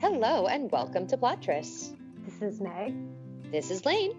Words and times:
Hello 0.00 0.46
and 0.46 0.72
welcome 0.72 1.06
to 1.08 1.18
Plottress. 1.18 1.94
This 2.24 2.40
is 2.40 2.58
Meg. 2.58 2.94
This 3.52 3.70
is 3.70 3.84
Lane. 3.84 4.16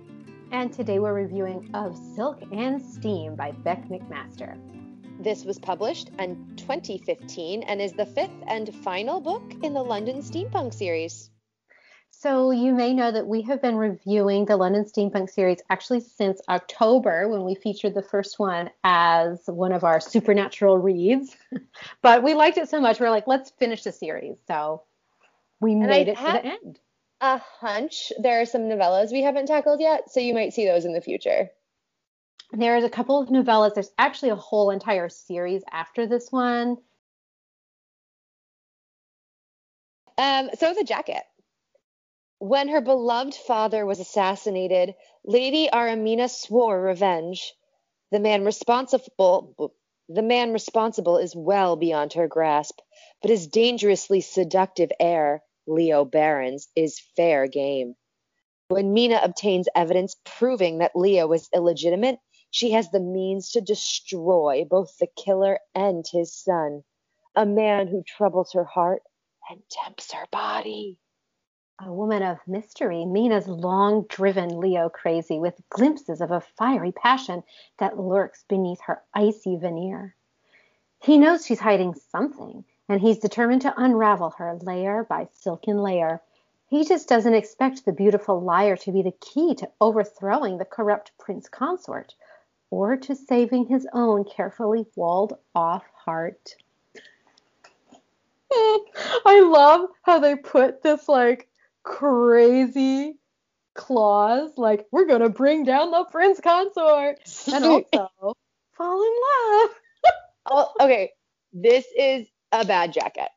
And 0.51 0.71
today 0.71 0.99
we're 0.99 1.11
reviewing 1.11 1.71
Of 1.73 1.97
Silk 2.15 2.39
and 2.51 2.79
Steam 2.79 3.35
by 3.35 3.51
Bec 3.51 3.89
McMaster. 3.89 4.59
This 5.19 5.43
was 5.43 5.57
published 5.57 6.11
in 6.19 6.53
2015 6.55 7.63
and 7.63 7.81
is 7.81 7.93
the 7.93 8.05
fifth 8.05 8.29
and 8.45 8.71
final 8.83 9.19
book 9.19 9.41
in 9.63 9.73
the 9.73 9.83
London 9.83 10.17
Steampunk 10.17 10.75
series. 10.75 11.31
So, 12.11 12.51
you 12.51 12.75
may 12.75 12.93
know 12.93 13.11
that 13.11 13.25
we 13.25 13.41
have 13.41 13.63
been 13.63 13.75
reviewing 13.75 14.45
the 14.45 14.57
London 14.57 14.85
Steampunk 14.85 15.31
series 15.31 15.63
actually 15.71 16.01
since 16.01 16.39
October 16.47 17.27
when 17.27 17.43
we 17.43 17.55
featured 17.55 17.95
the 17.95 18.03
first 18.03 18.37
one 18.37 18.69
as 18.83 19.41
one 19.47 19.71
of 19.71 19.83
our 19.83 19.99
supernatural 19.99 20.77
reads. 20.77 21.35
but 22.03 22.21
we 22.21 22.35
liked 22.35 22.59
it 22.59 22.69
so 22.69 22.79
much, 22.79 22.99
we're 22.99 23.09
like, 23.09 23.25
let's 23.25 23.49
finish 23.49 23.81
the 23.81 23.91
series. 23.91 24.37
So, 24.47 24.83
we 25.61 25.73
And 25.73 25.87
made 25.87 26.09
I 26.09 26.11
it 26.11 26.17
to 26.17 26.23
the 26.23 26.45
end. 26.45 26.79
A 27.21 27.37
hunch 27.37 28.11
there 28.19 28.41
are 28.41 28.45
some 28.45 28.63
novellas 28.63 29.11
we 29.11 29.21
haven't 29.21 29.45
tackled 29.45 29.79
yet, 29.79 30.11
so 30.11 30.19
you 30.19 30.33
might 30.33 30.53
see 30.53 30.65
those 30.65 30.85
in 30.85 30.93
the 30.93 31.01
future. 31.01 31.51
There's 32.51 32.83
a 32.83 32.89
couple 32.89 33.21
of 33.21 33.29
novellas. 33.29 33.75
There's 33.75 33.91
actually 33.97 34.29
a 34.29 34.35
whole 34.35 34.71
entire 34.71 35.07
series 35.07 35.63
after 35.71 36.07
this 36.07 36.31
one. 36.31 36.77
Um, 40.17 40.49
so 40.57 40.73
the 40.73 40.83
jacket. 40.83 41.23
When 42.39 42.69
her 42.69 42.81
beloved 42.81 43.35
father 43.35 43.85
was 43.85 43.99
assassinated, 43.99 44.95
Lady 45.23 45.69
Aramina 45.71 46.27
swore 46.27 46.81
revenge. 46.81 47.53
The 48.11 48.19
man 48.19 48.43
responsible 48.43 49.73
the 50.09 50.21
man 50.21 50.51
responsible 50.51 51.17
is 51.17 51.35
well 51.35 51.77
beyond 51.77 52.13
her 52.13 52.27
grasp, 52.27 52.79
but 53.21 53.31
his 53.31 53.47
dangerously 53.47 54.19
seductive 54.19 54.91
heir, 54.99 55.41
Leo 55.67 56.05
Barrons, 56.05 56.69
is 56.75 56.99
fair 57.15 57.47
game. 57.47 57.95
When 58.69 58.93
Mina 58.93 59.19
obtains 59.23 59.67
evidence 59.75 60.15
proving 60.23 60.77
that 60.77 60.95
Leo 60.95 61.27
was 61.27 61.49
illegitimate, 61.53 62.19
she 62.49 62.71
has 62.71 62.89
the 62.89 62.99
means 62.99 63.51
to 63.51 63.61
destroy 63.61 64.65
both 64.69 64.97
the 64.97 65.07
killer 65.07 65.59
and 65.73 66.05
his 66.11 66.33
son, 66.33 66.83
a 67.35 67.45
man 67.45 67.87
who 67.87 68.03
troubles 68.03 68.53
her 68.53 68.65
heart 68.65 69.03
and 69.49 69.61
tempts 69.69 70.11
her 70.11 70.27
body. 70.31 70.97
A 71.79 71.91
woman 71.91 72.21
of 72.21 72.37
mystery, 72.47 73.05
Mina's 73.05 73.47
long 73.47 74.05
driven 74.07 74.59
Leo 74.59 74.89
crazy 74.89 75.39
with 75.39 75.61
glimpses 75.69 76.21
of 76.21 76.31
a 76.31 76.41
fiery 76.57 76.91
passion 76.91 77.43
that 77.79 77.97
lurks 77.97 78.43
beneath 78.47 78.81
her 78.81 79.01
icy 79.13 79.57
veneer. 79.57 80.15
He 81.01 81.17
knows 81.17 81.45
she's 81.45 81.59
hiding 81.59 81.95
something, 81.95 82.65
and 82.91 82.99
he's 82.99 83.19
determined 83.19 83.61
to 83.61 83.73
unravel 83.77 84.31
her 84.31 84.59
layer 84.63 85.05
by 85.05 85.25
silken 85.31 85.77
layer. 85.77 86.19
He 86.67 86.83
just 86.83 87.07
doesn't 87.07 87.33
expect 87.33 87.85
the 87.85 87.93
beautiful 87.93 88.41
liar 88.41 88.75
to 88.75 88.91
be 88.91 89.01
the 89.01 89.13
key 89.13 89.55
to 89.55 89.69
overthrowing 89.79 90.57
the 90.57 90.65
corrupt 90.65 91.13
prince 91.17 91.47
consort 91.47 92.13
or 92.69 92.97
to 92.97 93.15
saving 93.15 93.67
his 93.67 93.87
own 93.93 94.25
carefully 94.25 94.85
walled 94.97 95.37
off 95.55 95.85
heart. 95.93 96.55
I 98.53 99.41
love 99.45 99.89
how 100.01 100.19
they 100.19 100.35
put 100.35 100.83
this 100.83 101.07
like 101.07 101.47
crazy 101.83 103.15
clause, 103.73 104.51
like 104.57 104.85
we're 104.91 105.05
gonna 105.05 105.29
bring 105.29 105.63
down 105.63 105.91
the 105.91 106.03
prince 106.11 106.41
consort, 106.41 107.19
and 107.53 107.63
also 107.93 108.35
fall 108.73 109.01
in 109.01 109.13
love. 109.61 109.69
Oh, 110.53 110.73
okay, 110.81 111.11
this 111.53 111.85
is 111.95 112.25
a 112.51 112.65
bad 112.65 112.93
jacket. 112.93 113.29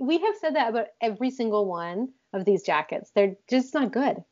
We 0.00 0.18
have 0.18 0.36
said 0.40 0.54
that 0.54 0.70
about 0.70 0.86
every 1.00 1.30
single 1.30 1.66
one 1.66 2.10
of 2.32 2.44
these 2.44 2.62
jackets. 2.62 3.10
They're 3.14 3.36
just 3.48 3.74
not 3.74 3.92
good. 3.92 4.22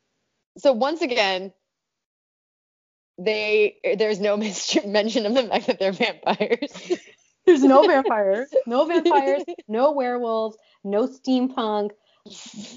So 0.59 0.73
once 0.73 1.03
again, 1.03 1.53
they 3.19 3.77
there's 3.99 4.21
no 4.21 4.37
mention 4.87 5.27
of 5.27 5.35
the 5.35 5.43
fact 5.45 5.67
that 5.67 5.79
they're 5.79 5.93
vampires. 5.93 6.93
There's 7.45 7.65
no 7.65 7.85
vampires, 7.85 8.55
no 8.69 8.85
vampires, 8.87 9.43
no 9.67 9.91
werewolves, 9.91 10.57
no 10.85 11.09
steampunk. 11.09 11.91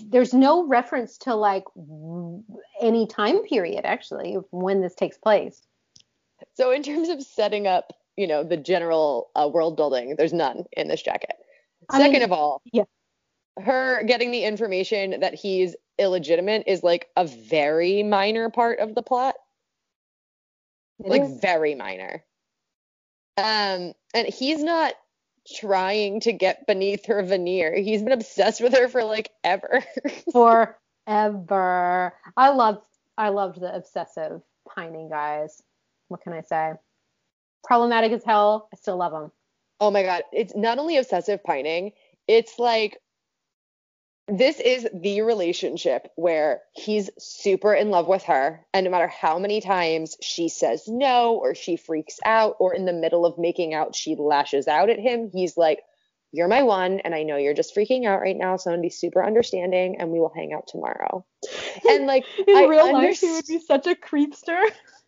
There's 0.08 0.34
no 0.34 0.66
reference 0.66 1.20
to 1.20 1.36
like 1.36 1.66
any 2.82 3.06
time 3.06 3.44
period 3.44 3.86
actually 3.86 4.34
of 4.34 4.46
when 4.50 4.82
this 4.82 4.96
takes 4.96 5.20
place. 5.20 5.62
So 6.56 6.72
in 6.72 6.82
terms 6.82 7.10
of 7.10 7.22
setting 7.22 7.68
up, 7.68 7.94
you 8.18 8.28
know, 8.28 8.44
the 8.44 8.58
general 8.58 9.30
uh, 9.36 9.50
world 9.52 9.76
building, 9.76 10.16
there's 10.18 10.34
none 10.34 10.66
in 10.74 10.88
this 10.88 11.02
jacket. 11.02 11.36
I 11.90 11.98
Second 11.98 12.14
mean, 12.14 12.24
of 12.24 12.32
all, 12.32 12.62
yeah. 12.72 12.84
her 13.60 14.04
getting 14.04 14.32
the 14.32 14.44
information 14.44 15.20
that 15.20 15.34
he's 15.34 15.76
illegitimate 15.98 16.64
is 16.68 16.84
like 16.84 17.10
a 17.16 17.26
very 17.26 18.04
minor 18.04 18.50
part 18.50 18.80
of 18.80 18.96
the 18.96 19.02
plot. 19.02 19.36
It 21.04 21.10
like 21.10 21.24
is. 21.24 21.40
very 21.42 21.76
minor. 21.76 22.24
Um, 23.38 23.94
and 24.14 24.28
he's 24.28 24.64
not 24.64 24.94
trying 25.60 26.22
to 26.22 26.32
get 26.32 26.66
beneath 26.68 27.06
her 27.08 27.22
veneer. 27.22 27.76
He's 27.76 28.02
been 28.02 28.14
obsessed 28.14 28.62
with 28.62 28.74
her 28.74 28.88
for 28.88 29.04
like 29.04 29.32
ever. 29.44 29.84
forever. 30.32 32.14
I 32.38 32.50
loved 32.50 32.86
I 33.18 33.30
loved 33.30 33.60
the 33.60 33.76
obsessive 33.76 34.42
pining 34.68 35.10
guys. 35.10 35.62
What 36.08 36.22
can 36.22 36.34
I 36.34 36.42
say? 36.42 36.74
Problematic 37.66 38.12
as 38.12 38.24
hell. 38.24 38.70
I 38.74 38.78
still 38.78 38.98
love 38.98 39.12
them. 39.12 39.32
oh 39.80 39.92
my 39.92 40.04
god, 40.04 40.24
it's 40.32 40.56
not 40.56 40.80
only 40.80 40.98
obsessive 40.98 41.44
pining, 41.44 41.92
it's 42.28 42.58
like 42.58 42.98
this 44.28 44.60
is 44.60 44.88
the 44.94 45.22
relationship 45.22 46.12
where 46.16 46.62
he's 46.74 47.12
super 47.20 47.74
in 47.76 47.92
love 47.92 48.08
with 48.08 48.24
her 48.24 48.66
and 48.74 48.86
no 48.86 48.90
matter 48.90 49.08
how 49.08 49.38
many 49.38 49.62
times 49.62 50.18
she 50.20 50.50
says 50.50 50.88
no 50.88 51.36
or 51.36 51.54
she 51.54 51.76
freaks 51.76 52.18
out 52.26 52.56
or 52.60 52.74
in 52.74 52.86
the 52.86 52.94
middle 52.94 53.24
of 53.24 53.38
making 53.38 53.76
out 53.76 53.96
she 53.96 54.16
lashes 54.16 54.68
out 54.68 54.90
at 54.90 55.00
him, 55.00 55.30
he's 55.32 55.58
like 55.58 55.82
you're 56.32 56.48
my 56.48 56.64
one 56.64 57.00
and 57.02 57.14
I 57.14 57.24
know 57.24 57.38
you're 57.38 57.54
just 57.54 57.76
freaking 57.76 58.06
out 58.08 58.20
right 58.20 58.36
now 58.36 58.58
so 58.58 58.70
I'm 58.70 58.78
going 58.78 58.82
to 58.82 58.86
be 58.88 58.90
super 58.90 59.24
understanding 59.24 59.98
and 60.00 60.10
we 60.10 60.20
will 60.20 60.34
hang 60.36 60.54
out 60.54 60.68
tomorrow. 60.68 61.26
And 61.88 62.08
like 62.08 62.26
In 62.48 62.56
I 62.56 62.66
real 62.66 62.92
life, 62.92 63.20
he 63.20 63.32
would 63.32 63.46
be 63.46 63.60
such 63.60 63.86
a 63.86 63.94
creepster. 63.94 64.60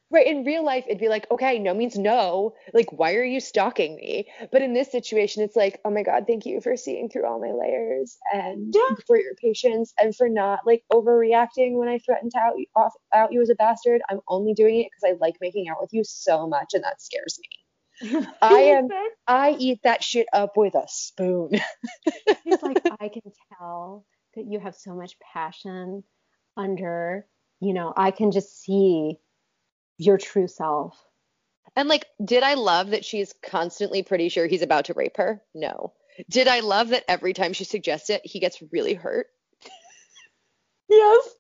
Right, 0.09 0.25
in 0.25 0.45
real 0.45 0.63
life, 0.63 0.85
it'd 0.87 0.99
be 0.99 1.09
like, 1.09 1.29
okay, 1.29 1.59
no 1.59 1.73
means 1.73 1.97
no. 1.97 2.55
Like, 2.73 2.93
why 2.93 3.15
are 3.15 3.23
you 3.23 3.41
stalking 3.41 3.97
me? 3.97 4.27
But 4.53 4.61
in 4.61 4.73
this 4.73 4.89
situation, 4.89 5.43
it's 5.43 5.55
like, 5.55 5.81
oh 5.83 5.89
my 5.89 6.03
God, 6.03 6.23
thank 6.25 6.45
you 6.45 6.61
for 6.61 6.77
seeing 6.77 7.09
through 7.09 7.25
all 7.25 7.41
my 7.41 7.51
layers 7.51 8.17
and 8.33 8.73
Yeah. 8.73 8.95
for 9.05 9.19
your 9.19 9.35
patience 9.35 9.93
and 9.99 10.15
for 10.15 10.29
not 10.29 10.65
like 10.65 10.85
overreacting 10.93 11.73
when 11.73 11.89
I 11.89 11.99
threatened 11.99 12.31
to 12.31 12.39
out 12.39 12.57
you, 12.57 12.67
off, 12.73 12.93
out 13.13 13.33
you 13.33 13.41
as 13.41 13.49
a 13.49 13.55
bastard. 13.55 14.01
I'm 14.09 14.21
only 14.29 14.53
doing 14.53 14.79
it 14.79 14.87
because 14.89 15.13
I 15.13 15.17
like 15.19 15.35
making 15.41 15.67
out 15.67 15.81
with 15.81 15.91
you 15.91 16.03
so 16.05 16.47
much 16.47 16.73
and 16.73 16.85
that 16.85 17.01
scares 17.01 17.37
me. 18.01 18.27
I 18.41 18.61
am, 18.61 18.93
I 19.27 19.57
eat 19.59 19.81
that 19.83 20.03
shit 20.03 20.27
up 20.31 20.55
with 20.55 20.75
a 20.75 20.85
spoon. 20.87 21.51
He's 22.43 22.61
like, 22.61 22.81
I 22.89 23.09
can 23.09 23.23
tell 23.57 24.05
that 24.35 24.45
you 24.45 24.59
have 24.59 24.75
so 24.75 24.95
much 24.95 25.17
passion 25.33 26.03
under, 26.55 27.27
you 27.59 27.73
know, 27.73 27.91
I 27.95 28.11
can 28.11 28.31
just 28.31 28.61
see 28.61 29.17
your 29.97 30.17
true 30.17 30.47
self. 30.47 30.97
And 31.75 31.89
like, 31.89 32.05
did 32.23 32.43
I 32.43 32.55
love 32.55 32.91
that 32.91 33.05
she's 33.05 33.33
constantly 33.43 34.03
pretty 34.03 34.29
sure 34.29 34.47
he's 34.47 34.61
about 34.61 34.85
to 34.85 34.93
rape 34.93 35.17
her? 35.17 35.41
No. 35.53 35.93
Did 36.29 36.47
I 36.47 36.61
love 36.61 36.89
that 36.89 37.03
every 37.07 37.33
time 37.33 37.53
she 37.53 37.63
suggests 37.63 38.09
it, 38.09 38.21
he 38.25 38.39
gets 38.39 38.61
really 38.71 38.93
hurt? 38.93 39.27
Yes. 40.89 41.35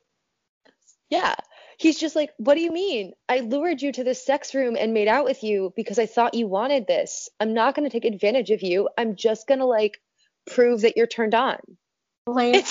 Yeah. 1.09 1.35
He's 1.79 1.97
just 1.97 2.17
like, 2.17 2.31
What 2.35 2.55
do 2.55 2.59
you 2.59 2.73
mean? 2.73 3.13
I 3.29 3.39
lured 3.39 3.81
you 3.81 3.93
to 3.93 4.03
this 4.03 4.25
sex 4.25 4.53
room 4.53 4.75
and 4.77 4.93
made 4.93 5.07
out 5.07 5.23
with 5.23 5.41
you 5.41 5.71
because 5.73 5.97
I 5.97 6.05
thought 6.05 6.33
you 6.33 6.47
wanted 6.47 6.85
this. 6.85 7.29
I'm 7.39 7.53
not 7.53 7.73
going 7.73 7.89
to 7.89 7.93
take 7.93 8.03
advantage 8.03 8.51
of 8.51 8.61
you. 8.61 8.89
I'm 8.97 9.15
just 9.15 9.47
going 9.47 9.59
to 9.59 9.65
like 9.65 10.01
prove 10.47 10.81
that 10.81 10.97
you're 10.97 11.07
turned 11.07 11.33
on. 11.33 11.59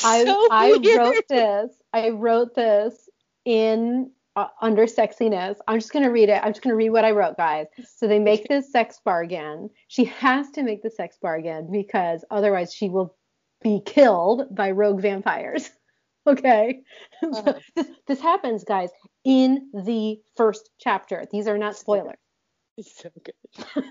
I, 0.04 0.24
so 0.24 0.48
I 0.50 0.72
wrote 0.98 1.28
this. 1.28 1.70
I 1.94 2.10
wrote 2.10 2.54
this 2.54 3.08
in 3.46 4.10
uh, 4.36 4.48
under 4.60 4.84
sexiness. 4.84 5.56
I'm 5.66 5.80
just 5.80 5.92
gonna 5.92 6.10
read 6.10 6.28
it. 6.28 6.40
I'm 6.42 6.52
just 6.52 6.62
gonna 6.62 6.76
read 6.76 6.90
what 6.90 7.04
I 7.04 7.10
wrote, 7.10 7.36
guys. 7.36 7.66
So 7.96 8.06
they 8.06 8.18
make 8.18 8.46
this 8.48 8.70
sex 8.70 9.00
bargain. 9.04 9.70
She 9.88 10.04
has 10.04 10.50
to 10.52 10.62
make 10.62 10.82
the 10.82 10.90
sex 10.90 11.16
bargain 11.20 11.68
because 11.72 12.24
otherwise 12.30 12.72
she 12.72 12.88
will 12.88 13.16
be 13.62 13.80
killed 13.84 14.54
by 14.54 14.70
rogue 14.70 15.00
vampires. 15.02 15.70
Okay. 16.28 16.80
Uh-huh. 17.22 17.54
this, 17.76 17.86
this 18.08 18.20
happens, 18.20 18.64
guys, 18.64 18.90
in 19.24 19.70
the 19.72 20.18
first 20.36 20.70
chapter. 20.80 21.24
These 21.30 21.46
are 21.46 21.56
not 21.56 21.76
spoilers. 21.76 22.16
It's 22.76 23.00
so 23.00 23.10
good. 23.24 23.84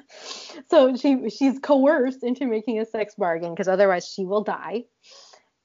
so 0.68 0.96
she 0.98 1.30
she's 1.30 1.60
coerced 1.60 2.24
into 2.24 2.46
making 2.46 2.80
a 2.80 2.86
sex 2.86 3.16
bargain 3.18 3.54
because 3.54 3.70
otherwise 3.70 4.06
she 4.06 4.26
will 4.26 4.44
die. 4.44 4.84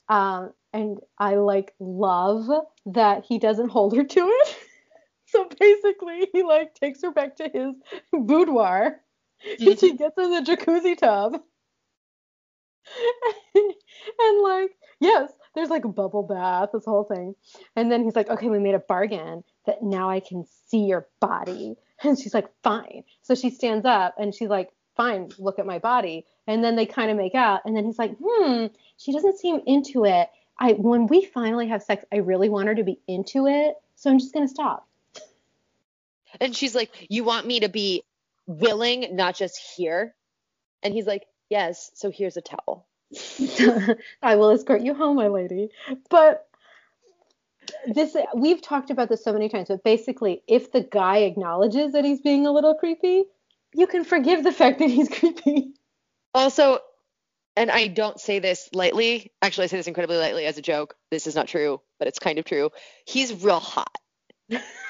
Um, 0.08 0.52
and 0.72 0.98
I 1.18 1.34
like 1.34 1.74
love 1.80 2.48
that 2.86 3.24
he 3.26 3.38
doesn't 3.38 3.68
hold 3.68 3.96
her 3.96 4.04
to 4.04 4.20
it. 4.20 4.56
So 5.32 5.48
basically, 5.60 6.28
he 6.32 6.42
like 6.42 6.74
takes 6.74 7.02
her 7.02 7.12
back 7.12 7.36
to 7.36 7.48
his 7.52 7.74
boudoir, 8.12 9.00
and 9.60 9.78
she 9.80 9.96
gets 9.96 10.18
in 10.18 10.30
the 10.30 10.42
jacuzzi 10.42 10.96
tub. 10.98 11.40
and 13.54 14.42
like, 14.42 14.70
yes, 14.98 15.30
there's 15.54 15.70
like 15.70 15.84
a 15.84 15.88
bubble 15.88 16.22
bath, 16.22 16.70
this 16.72 16.84
whole 16.84 17.04
thing. 17.04 17.34
And 17.76 17.90
then 17.90 18.02
he's 18.02 18.16
like, 18.16 18.28
okay, 18.28 18.48
we 18.48 18.58
made 18.58 18.74
a 18.74 18.80
bargain 18.80 19.44
that 19.66 19.82
now 19.82 20.10
I 20.10 20.20
can 20.20 20.44
see 20.66 20.84
your 20.84 21.08
body. 21.20 21.76
And 22.02 22.18
she's 22.18 22.34
like, 22.34 22.48
fine. 22.62 23.04
So 23.22 23.34
she 23.34 23.50
stands 23.50 23.84
up 23.84 24.14
and 24.18 24.34
she's 24.34 24.48
like, 24.48 24.70
fine, 24.96 25.30
look 25.38 25.58
at 25.58 25.66
my 25.66 25.78
body. 25.78 26.26
And 26.46 26.64
then 26.64 26.76
they 26.76 26.86
kind 26.86 27.10
of 27.10 27.16
make 27.16 27.34
out. 27.34 27.60
And 27.64 27.76
then 27.76 27.84
he's 27.84 27.98
like, 27.98 28.16
hmm, 28.22 28.66
she 28.96 29.12
doesn't 29.12 29.38
seem 29.38 29.60
into 29.66 30.04
it. 30.04 30.28
I 30.58 30.72
when 30.72 31.06
we 31.06 31.24
finally 31.24 31.68
have 31.68 31.82
sex, 31.82 32.04
I 32.12 32.16
really 32.16 32.48
want 32.48 32.68
her 32.68 32.74
to 32.74 32.84
be 32.84 32.98
into 33.06 33.46
it. 33.46 33.76
So 33.94 34.10
I'm 34.10 34.18
just 34.18 34.34
gonna 34.34 34.48
stop. 34.48 34.86
And 36.40 36.54
she's 36.54 36.74
like, 36.74 36.90
You 37.08 37.24
want 37.24 37.46
me 37.46 37.60
to 37.60 37.68
be 37.68 38.04
willing, 38.46 39.16
not 39.16 39.36
just 39.36 39.58
here? 39.76 40.14
And 40.82 40.94
he's 40.94 41.06
like, 41.06 41.26
Yes, 41.48 41.90
so 41.94 42.10
here's 42.10 42.36
a 42.36 42.42
towel. 42.42 42.86
I 44.22 44.36
will 44.36 44.50
escort 44.50 44.82
you 44.82 44.94
home, 44.94 45.16
my 45.16 45.28
lady. 45.28 45.70
But 46.08 46.46
this 47.86 48.16
we've 48.34 48.62
talked 48.62 48.90
about 48.90 49.08
this 49.08 49.22
so 49.22 49.32
many 49.32 49.48
times, 49.48 49.68
but 49.68 49.84
basically, 49.84 50.42
if 50.46 50.72
the 50.72 50.80
guy 50.80 51.18
acknowledges 51.18 51.92
that 51.92 52.04
he's 52.04 52.20
being 52.20 52.46
a 52.46 52.52
little 52.52 52.74
creepy, 52.74 53.24
you 53.74 53.86
can 53.86 54.04
forgive 54.04 54.44
the 54.44 54.52
fact 54.52 54.78
that 54.78 54.90
he's 54.90 55.08
creepy. 55.08 55.72
Also, 56.34 56.78
and 57.56 57.70
I 57.70 57.88
don't 57.88 58.20
say 58.20 58.38
this 58.38 58.68
lightly. 58.72 59.32
Actually, 59.42 59.64
I 59.64 59.66
say 59.68 59.76
this 59.78 59.86
incredibly 59.86 60.16
lightly 60.16 60.46
as 60.46 60.58
a 60.58 60.62
joke. 60.62 60.94
This 61.10 61.26
is 61.26 61.34
not 61.34 61.48
true, 61.48 61.80
but 61.98 62.08
it's 62.08 62.18
kind 62.18 62.38
of 62.38 62.44
true. 62.44 62.70
He's 63.04 63.42
real 63.42 63.60
hot. 63.60 63.96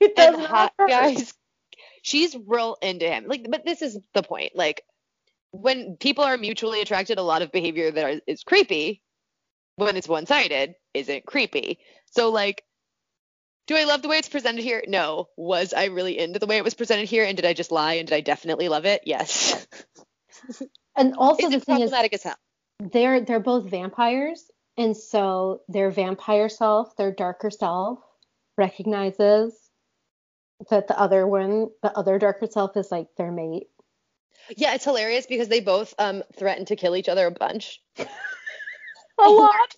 and 0.16 0.36
hot 0.36 0.72
guys, 0.78 1.32
she's 2.02 2.36
real 2.46 2.76
into 2.82 3.06
him. 3.06 3.26
Like, 3.26 3.46
but 3.48 3.64
this 3.64 3.82
is 3.82 3.98
the 4.14 4.22
point. 4.22 4.54
Like, 4.54 4.82
when 5.50 5.96
people 5.96 6.24
are 6.24 6.36
mutually 6.36 6.80
attracted, 6.80 7.18
a 7.18 7.22
lot 7.22 7.42
of 7.42 7.52
behavior 7.52 7.90
that 7.90 8.04
are, 8.04 8.20
is 8.26 8.42
creepy, 8.42 9.02
when 9.76 9.96
it's 9.96 10.08
one-sided, 10.08 10.74
isn't 10.94 11.26
creepy. 11.26 11.78
So, 12.10 12.30
like, 12.30 12.64
do 13.66 13.76
I 13.76 13.84
love 13.84 14.02
the 14.02 14.08
way 14.08 14.18
it's 14.18 14.28
presented 14.28 14.62
here? 14.62 14.82
No. 14.86 15.28
Was 15.36 15.72
I 15.72 15.86
really 15.86 16.18
into 16.18 16.38
the 16.38 16.46
way 16.46 16.56
it 16.56 16.64
was 16.64 16.74
presented 16.74 17.08
here? 17.08 17.24
And 17.24 17.36
did 17.36 17.44
I 17.44 17.52
just 17.52 17.72
lie? 17.72 17.94
And 17.94 18.08
did 18.08 18.14
I 18.14 18.20
definitely 18.20 18.68
love 18.68 18.86
it? 18.86 19.02
Yes. 19.04 19.66
and 20.96 21.14
also 21.16 21.50
the 21.50 21.60
thing 21.60 21.80
is, 21.80 21.92
as 21.92 22.22
hell. 22.22 22.36
They're 22.78 23.22
they're 23.22 23.40
both 23.40 23.70
vampires, 23.70 24.50
and 24.76 24.94
so 24.96 25.62
their 25.68 25.90
vampire 25.90 26.50
self, 26.50 26.94
their 26.96 27.10
darker 27.10 27.50
self, 27.50 28.00
recognizes 28.58 29.54
that 30.70 30.88
the 30.88 30.98
other 30.98 31.26
one, 31.26 31.68
the 31.82 31.96
other 31.96 32.18
darker 32.18 32.46
self, 32.46 32.76
is 32.76 32.90
like 32.90 33.08
their 33.16 33.30
mate. 33.30 33.68
Yeah, 34.56 34.74
it's 34.74 34.84
hilarious 34.84 35.26
because 35.26 35.48
they 35.48 35.60
both 35.60 35.94
um 35.98 36.22
threaten 36.38 36.64
to 36.66 36.76
kill 36.76 36.96
each 36.96 37.08
other 37.08 37.26
a 37.26 37.30
bunch. 37.30 37.80
a 37.98 39.28
lot. 39.28 39.52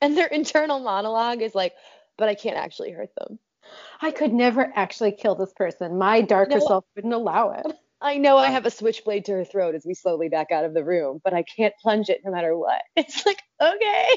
And 0.00 0.16
their 0.16 0.26
internal 0.26 0.80
monologue 0.80 1.42
is 1.42 1.54
like, 1.54 1.72
but 2.18 2.28
I 2.28 2.34
can't 2.34 2.56
actually 2.56 2.90
hurt 2.90 3.10
them. 3.16 3.38
I 4.00 4.10
could 4.10 4.32
never 4.32 4.70
actually 4.74 5.12
kill 5.12 5.34
this 5.34 5.52
person. 5.54 5.96
My 5.96 6.20
darker 6.20 6.58
no, 6.58 6.66
self 6.66 6.84
wouldn't 6.94 7.14
allow 7.14 7.50
it. 7.52 7.66
I 8.00 8.18
know 8.18 8.36
I 8.36 8.48
have 8.48 8.66
a 8.66 8.70
switchblade 8.70 9.24
to 9.26 9.32
her 9.32 9.44
throat 9.44 9.74
as 9.74 9.86
we 9.86 9.94
slowly 9.94 10.28
back 10.28 10.50
out 10.50 10.64
of 10.64 10.74
the 10.74 10.84
room, 10.84 11.20
but 11.24 11.34
I 11.34 11.42
can't 11.44 11.74
plunge 11.80 12.08
it 12.08 12.20
no 12.24 12.30
matter 12.30 12.56
what. 12.56 12.82
It's 12.96 13.24
like, 13.24 13.40
okay. 13.60 14.08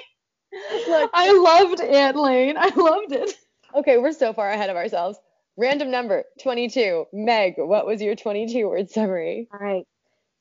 Look. 0.87 1.11
I 1.13 1.31
loved 1.31 1.79
it, 1.81 2.15
Lane. 2.15 2.55
I 2.57 2.69
loved 2.75 3.13
it. 3.13 3.31
Okay, 3.73 3.97
we're 3.97 4.11
so 4.11 4.33
far 4.33 4.49
ahead 4.49 4.69
of 4.69 4.75
ourselves. 4.75 5.17
Random 5.59 5.91
number 5.91 6.23
22. 6.41 7.07
Meg, 7.11 7.55
what 7.57 7.85
was 7.85 8.01
your 8.01 8.15
22 8.15 8.69
word 8.69 8.89
summary? 8.89 9.49
All 9.51 9.59
right. 9.59 9.85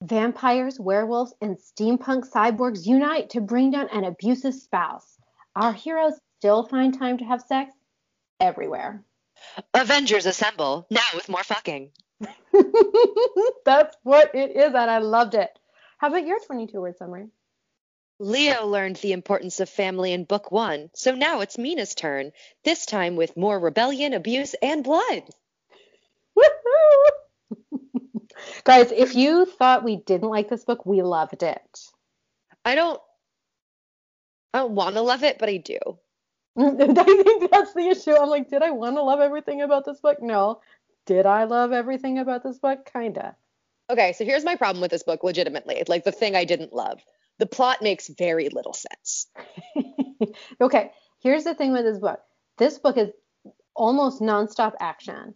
Vampires, 0.01 0.79
werewolves, 0.79 1.35
and 1.41 1.59
steampunk 1.59 2.31
cyborgs 2.31 2.87
unite 2.87 3.31
to 3.31 3.41
bring 3.41 3.73
down 3.73 3.89
an 3.89 4.05
abusive 4.05 4.55
spouse. 4.55 5.19
Our 5.57 5.73
heroes 5.73 6.13
still 6.39 6.63
find 6.63 6.97
time 6.97 7.19
to 7.19 7.25
have 7.25 7.43
sex 7.43 7.73
everywhere. 8.39 9.03
Avengers 9.75 10.25
assemble, 10.25 10.87
now 10.89 11.01
with 11.13 11.29
more 11.29 11.43
fucking. 11.43 11.91
That's 13.65 13.97
what 14.05 14.33
it 14.37 14.53
is, 14.53 14.73
and 14.73 14.77
I 14.77 14.99
loved 14.99 15.35
it. 15.35 15.51
How 15.99 16.11
about 16.11 16.29
your 16.29 16.39
22 16.47 16.81
word 16.81 16.97
summary? 16.97 17.27
Leo 18.19 18.67
learned 18.67 18.97
the 18.97 19.13
importance 19.13 19.61
of 19.61 19.69
family 19.69 20.13
in 20.13 20.25
book 20.25 20.51
one, 20.51 20.91
so 20.95 21.15
now 21.15 21.41
it's 21.41 21.57
Mina's 21.57 21.95
turn, 21.95 22.33
this 22.65 22.85
time 22.85 23.15
with 23.15 23.37
more 23.37 23.59
rebellion, 23.59 24.13
abuse, 24.13 24.55
and 24.61 24.83
blood. 24.83 25.23
Guys, 28.65 28.91
if 28.93 29.15
you 29.15 29.45
thought 29.45 29.85
we 29.85 29.97
didn't 29.97 30.29
like 30.29 30.49
this 30.49 30.65
book, 30.65 30.85
we 30.85 31.03
loved 31.03 31.43
it. 31.43 31.81
I 32.65 32.75
don't 32.75 33.01
I 34.53 34.59
don't 34.59 34.75
want 34.75 34.97
to 34.97 35.03
love 35.03 35.23
it, 35.23 35.39
but 35.39 35.49
I 35.49 35.59
do. 35.59 35.79
I 36.59 36.71
think 36.73 37.51
that's 37.51 37.75
the 37.75 37.89
issue. 37.89 38.17
I'm 38.17 38.29
like, 38.29 38.51
did 38.51 38.63
I 38.63 38.71
want 38.71 38.97
to 38.97 39.03
love 39.03 39.21
everything 39.21 39.63
about 39.63 39.85
this 39.85 40.01
book? 40.01 40.21
No. 40.21 40.61
Did 41.07 41.27
I 41.27 41.45
love 41.45 41.73
everything 41.73 42.19
about 42.19 42.43
this 42.43 42.59
book? 42.59 42.91
Kinda. 42.93 43.37
Okay, 43.91 44.13
so 44.13 44.25
here's 44.25 44.45
my 44.45 44.57
problem 44.57 44.81
with 44.81 44.91
this 44.91 45.03
book 45.03 45.23
legitimately. 45.23 45.85
Like 45.87 46.05
the 46.05 46.13
thing 46.13 46.35
I 46.35 46.45
didn't 46.45 46.73
love 46.73 47.01
the 47.39 47.47
plot 47.47 47.83
makes 47.83 48.09
very 48.09 48.49
little 48.49 48.75
sense. 48.75 49.27
okay, 50.61 50.91
here's 51.23 51.45
the 51.45 51.55
thing 51.55 51.73
with 51.73 51.85
this 51.85 51.99
book. 51.99 52.21
This 52.59 52.79
book 52.79 52.97
is 52.97 53.11
almost 53.75 54.21
nonstop 54.21 54.75
action. 54.81 55.35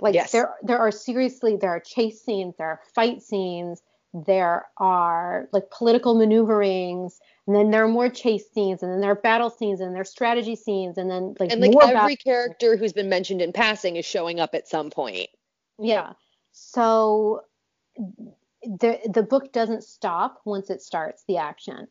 Like 0.00 0.14
yes. 0.14 0.32
there 0.32 0.54
there 0.62 0.78
are 0.78 0.90
seriously 0.90 1.56
there 1.56 1.70
are 1.70 1.80
chase 1.80 2.22
scenes, 2.22 2.54
there 2.58 2.66
are 2.66 2.80
fight 2.94 3.22
scenes, 3.22 3.80
there 4.12 4.66
are 4.76 5.48
like 5.52 5.70
political 5.70 6.14
maneuverings, 6.14 7.20
and 7.46 7.54
then 7.54 7.70
there 7.70 7.84
are 7.84 7.88
more 7.88 8.08
chase 8.08 8.44
scenes, 8.52 8.82
and 8.82 8.92
then 8.92 9.00
there 9.00 9.12
are 9.12 9.16
battle 9.16 9.50
scenes, 9.50 9.80
and 9.80 9.94
there 9.94 10.02
are 10.02 10.04
strategy 10.04 10.56
scenes, 10.56 10.98
and 10.98 11.08
then 11.08 11.34
like 11.38 11.52
and 11.52 11.60
like 11.60 11.74
every 11.76 11.94
battle- 11.94 12.16
character 12.16 12.76
who's 12.76 12.92
been 12.92 13.08
mentioned 13.08 13.40
in 13.40 13.52
passing 13.52 13.96
is 13.96 14.04
showing 14.04 14.40
up 14.40 14.54
at 14.54 14.66
some 14.66 14.90
point. 14.90 15.28
Yeah. 15.78 16.14
So 16.52 17.42
the 18.62 18.98
the 19.12 19.22
book 19.22 19.52
doesn't 19.52 19.84
stop 19.84 20.40
once 20.44 20.70
it 20.70 20.82
starts 20.82 21.24
the 21.26 21.38
action. 21.38 21.88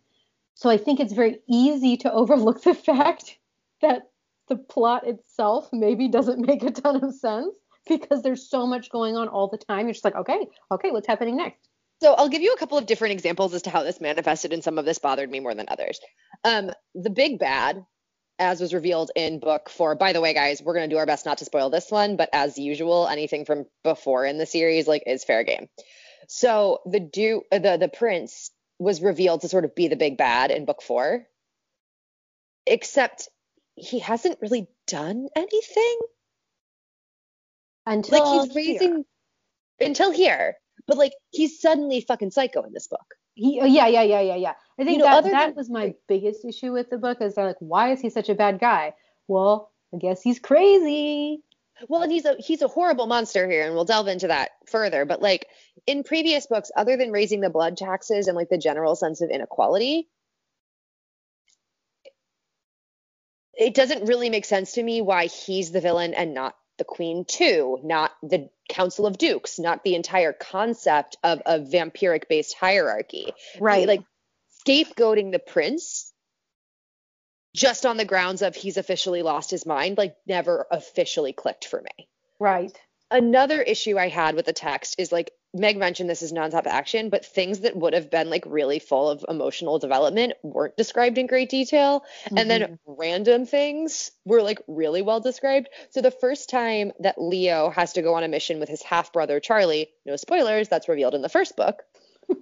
So 0.53 0.69
I 0.69 0.77
think 0.77 0.99
it's 0.99 1.13
very 1.13 1.39
easy 1.47 1.97
to 1.97 2.11
overlook 2.11 2.63
the 2.63 2.73
fact 2.73 3.37
that 3.81 4.09
the 4.47 4.57
plot 4.57 5.07
itself 5.07 5.69
maybe 5.71 6.07
doesn't 6.07 6.45
make 6.45 6.63
a 6.63 6.71
ton 6.71 7.03
of 7.03 7.15
sense 7.15 7.55
because 7.87 8.21
there's 8.21 8.49
so 8.49 8.67
much 8.67 8.89
going 8.89 9.15
on 9.15 9.27
all 9.27 9.47
the 9.47 9.57
time. 9.57 9.87
You're 9.87 9.93
just 9.93 10.05
like, 10.05 10.15
okay, 10.15 10.47
okay, 10.71 10.91
what's 10.91 11.07
happening 11.07 11.37
next? 11.37 11.67
So 12.01 12.13
I'll 12.13 12.29
give 12.29 12.41
you 12.41 12.53
a 12.53 12.57
couple 12.57 12.77
of 12.77 12.87
different 12.87 13.13
examples 13.13 13.53
as 13.53 13.61
to 13.63 13.69
how 13.69 13.83
this 13.83 14.01
manifested, 14.01 14.53
and 14.53 14.63
some 14.63 14.79
of 14.79 14.85
this 14.85 14.97
bothered 14.97 15.29
me 15.29 15.39
more 15.39 15.53
than 15.53 15.67
others. 15.69 15.99
Um, 16.43 16.71
the 16.95 17.11
big 17.11 17.37
bad, 17.37 17.85
as 18.39 18.59
was 18.59 18.73
revealed 18.73 19.11
in 19.15 19.39
book 19.39 19.69
four. 19.69 19.95
By 19.95 20.13
the 20.13 20.21
way, 20.21 20.33
guys, 20.33 20.63
we're 20.63 20.73
gonna 20.73 20.87
do 20.87 20.97
our 20.97 21.05
best 21.05 21.27
not 21.27 21.37
to 21.39 21.45
spoil 21.45 21.69
this 21.69 21.91
one, 21.91 22.17
but 22.17 22.29
as 22.33 22.57
usual, 22.57 23.07
anything 23.07 23.45
from 23.45 23.65
before 23.83 24.25
in 24.25 24.39
the 24.39 24.47
series 24.47 24.87
like 24.87 25.03
is 25.05 25.23
fair 25.23 25.43
game. 25.43 25.67
So 26.27 26.81
the 26.85 26.99
Duke, 26.99 27.45
uh, 27.51 27.59
the 27.59 27.77
the 27.77 27.89
prince 27.89 28.51
was 28.79 29.01
revealed 29.01 29.41
to 29.41 29.49
sort 29.49 29.65
of 29.65 29.75
be 29.75 29.87
the 29.87 29.95
big 29.95 30.17
bad 30.17 30.51
in 30.51 30.65
book 30.65 30.81
four, 30.81 31.27
except 32.65 33.29
he 33.75 33.99
hasn't 33.99 34.39
really 34.41 34.67
done 34.87 35.27
anything 35.35 35.99
until 37.85 38.19
like 38.19 38.47
he's 38.47 38.55
raising 38.55 38.95
here. 39.79 39.87
until 39.87 40.11
here. 40.11 40.57
But 40.87 40.97
like 40.97 41.13
he's 41.29 41.61
suddenly 41.61 42.01
fucking 42.01 42.31
psycho 42.31 42.63
in 42.63 42.73
this 42.73 42.87
book. 42.87 43.05
He, 43.33 43.59
oh, 43.61 43.65
yeah, 43.65 43.87
yeah, 43.87 44.01
yeah, 44.01 44.21
yeah, 44.21 44.35
yeah. 44.35 44.53
I 44.79 44.83
think 44.83 44.97
you 44.97 45.03
know, 45.03 45.05
that 45.05 45.23
that 45.23 45.47
than, 45.47 45.55
was 45.55 45.69
my 45.69 45.93
biggest 46.07 46.43
issue 46.43 46.73
with 46.73 46.89
the 46.89 46.97
book 46.97 47.21
is 47.21 47.35
they're 47.35 47.45
like, 47.45 47.55
why 47.59 47.91
is 47.91 48.01
he 48.01 48.09
such 48.09 48.29
a 48.29 48.35
bad 48.35 48.59
guy? 48.59 48.93
Well, 49.27 49.71
I 49.93 49.97
guess 49.97 50.21
he's 50.21 50.39
crazy. 50.39 51.43
Well, 51.87 52.03
and 52.03 52.11
he's 52.11 52.25
a 52.25 52.35
he's 52.39 52.61
a 52.61 52.67
horrible 52.67 53.07
monster 53.07 53.49
here, 53.49 53.65
and 53.65 53.73
we'll 53.73 53.85
delve 53.85 54.07
into 54.07 54.27
that 54.27 54.51
further. 54.67 55.05
But 55.05 55.21
like 55.21 55.47
in 55.87 56.03
previous 56.03 56.47
books, 56.47 56.71
other 56.75 56.97
than 56.97 57.11
raising 57.11 57.41
the 57.41 57.49
blood 57.49 57.77
taxes 57.77 58.27
and 58.27 58.35
like 58.35 58.49
the 58.49 58.57
general 58.57 58.95
sense 58.95 59.21
of 59.21 59.29
inequality, 59.29 60.09
it 63.53 63.73
doesn't 63.73 64.07
really 64.07 64.29
make 64.29 64.45
sense 64.45 64.73
to 64.73 64.83
me 64.83 65.01
why 65.01 65.27
he's 65.27 65.71
the 65.71 65.81
villain 65.81 66.13
and 66.13 66.33
not 66.33 66.55
the 66.77 66.85
queen 66.85 67.25
too, 67.25 67.79
not 67.83 68.11
the 68.23 68.49
Council 68.69 69.05
of 69.05 69.17
Dukes, 69.17 69.59
not 69.59 69.83
the 69.83 69.95
entire 69.95 70.33
concept 70.33 71.17
of 71.23 71.41
a 71.45 71.59
vampiric 71.59 72.27
based 72.27 72.55
hierarchy. 72.55 73.33
Right. 73.59 73.87
Like 73.87 74.01
scapegoating 74.65 75.31
the 75.31 75.39
prince 75.39 76.10
just 77.53 77.85
on 77.85 77.97
the 77.97 78.05
grounds 78.05 78.41
of 78.41 78.55
he's 78.55 78.77
officially 78.77 79.21
lost 79.21 79.51
his 79.51 79.65
mind, 79.65 79.97
like 79.97 80.15
never 80.25 80.67
officially 80.71 81.33
clicked 81.33 81.65
for 81.65 81.81
me. 81.81 82.07
Right. 82.39 82.77
Another 83.09 83.61
issue 83.61 83.97
I 83.97 84.07
had 84.07 84.35
with 84.35 84.45
the 84.45 84.53
text 84.53 84.95
is 84.97 85.11
like 85.11 85.31
Meg 85.53 85.77
mentioned 85.77 86.09
this 86.09 86.21
is 86.21 86.31
nonstop 86.31 86.65
action, 86.65 87.09
but 87.09 87.25
things 87.25 87.59
that 87.59 87.75
would 87.75 87.93
have 87.93 88.09
been 88.09 88.29
like 88.29 88.45
really 88.47 88.79
full 88.79 89.09
of 89.09 89.25
emotional 89.27 89.79
development 89.79 90.33
weren't 90.43 90.77
described 90.77 91.17
in 91.17 91.27
great 91.27 91.49
detail. 91.49 92.05
Mm-hmm. 92.25 92.37
And 92.37 92.49
then 92.49 92.61
mm-hmm. 92.61 92.73
random 92.85 93.45
things 93.45 94.11
were 94.23 94.41
like 94.41 94.59
really 94.67 95.01
well 95.01 95.19
described. 95.19 95.67
So 95.89 96.01
the 96.01 96.09
first 96.09 96.49
time 96.49 96.93
that 97.01 97.21
Leo 97.21 97.69
has 97.69 97.93
to 97.93 98.01
go 98.01 98.13
on 98.13 98.23
a 98.23 98.29
mission 98.29 98.59
with 98.61 98.69
his 98.69 98.81
half 98.81 99.11
brother 99.11 99.41
Charlie, 99.41 99.89
no 100.05 100.15
spoilers, 100.15 100.69
that's 100.69 100.87
revealed 100.87 101.15
in 101.15 101.21
the 101.21 101.27
first 101.27 101.57
book. 101.57 101.83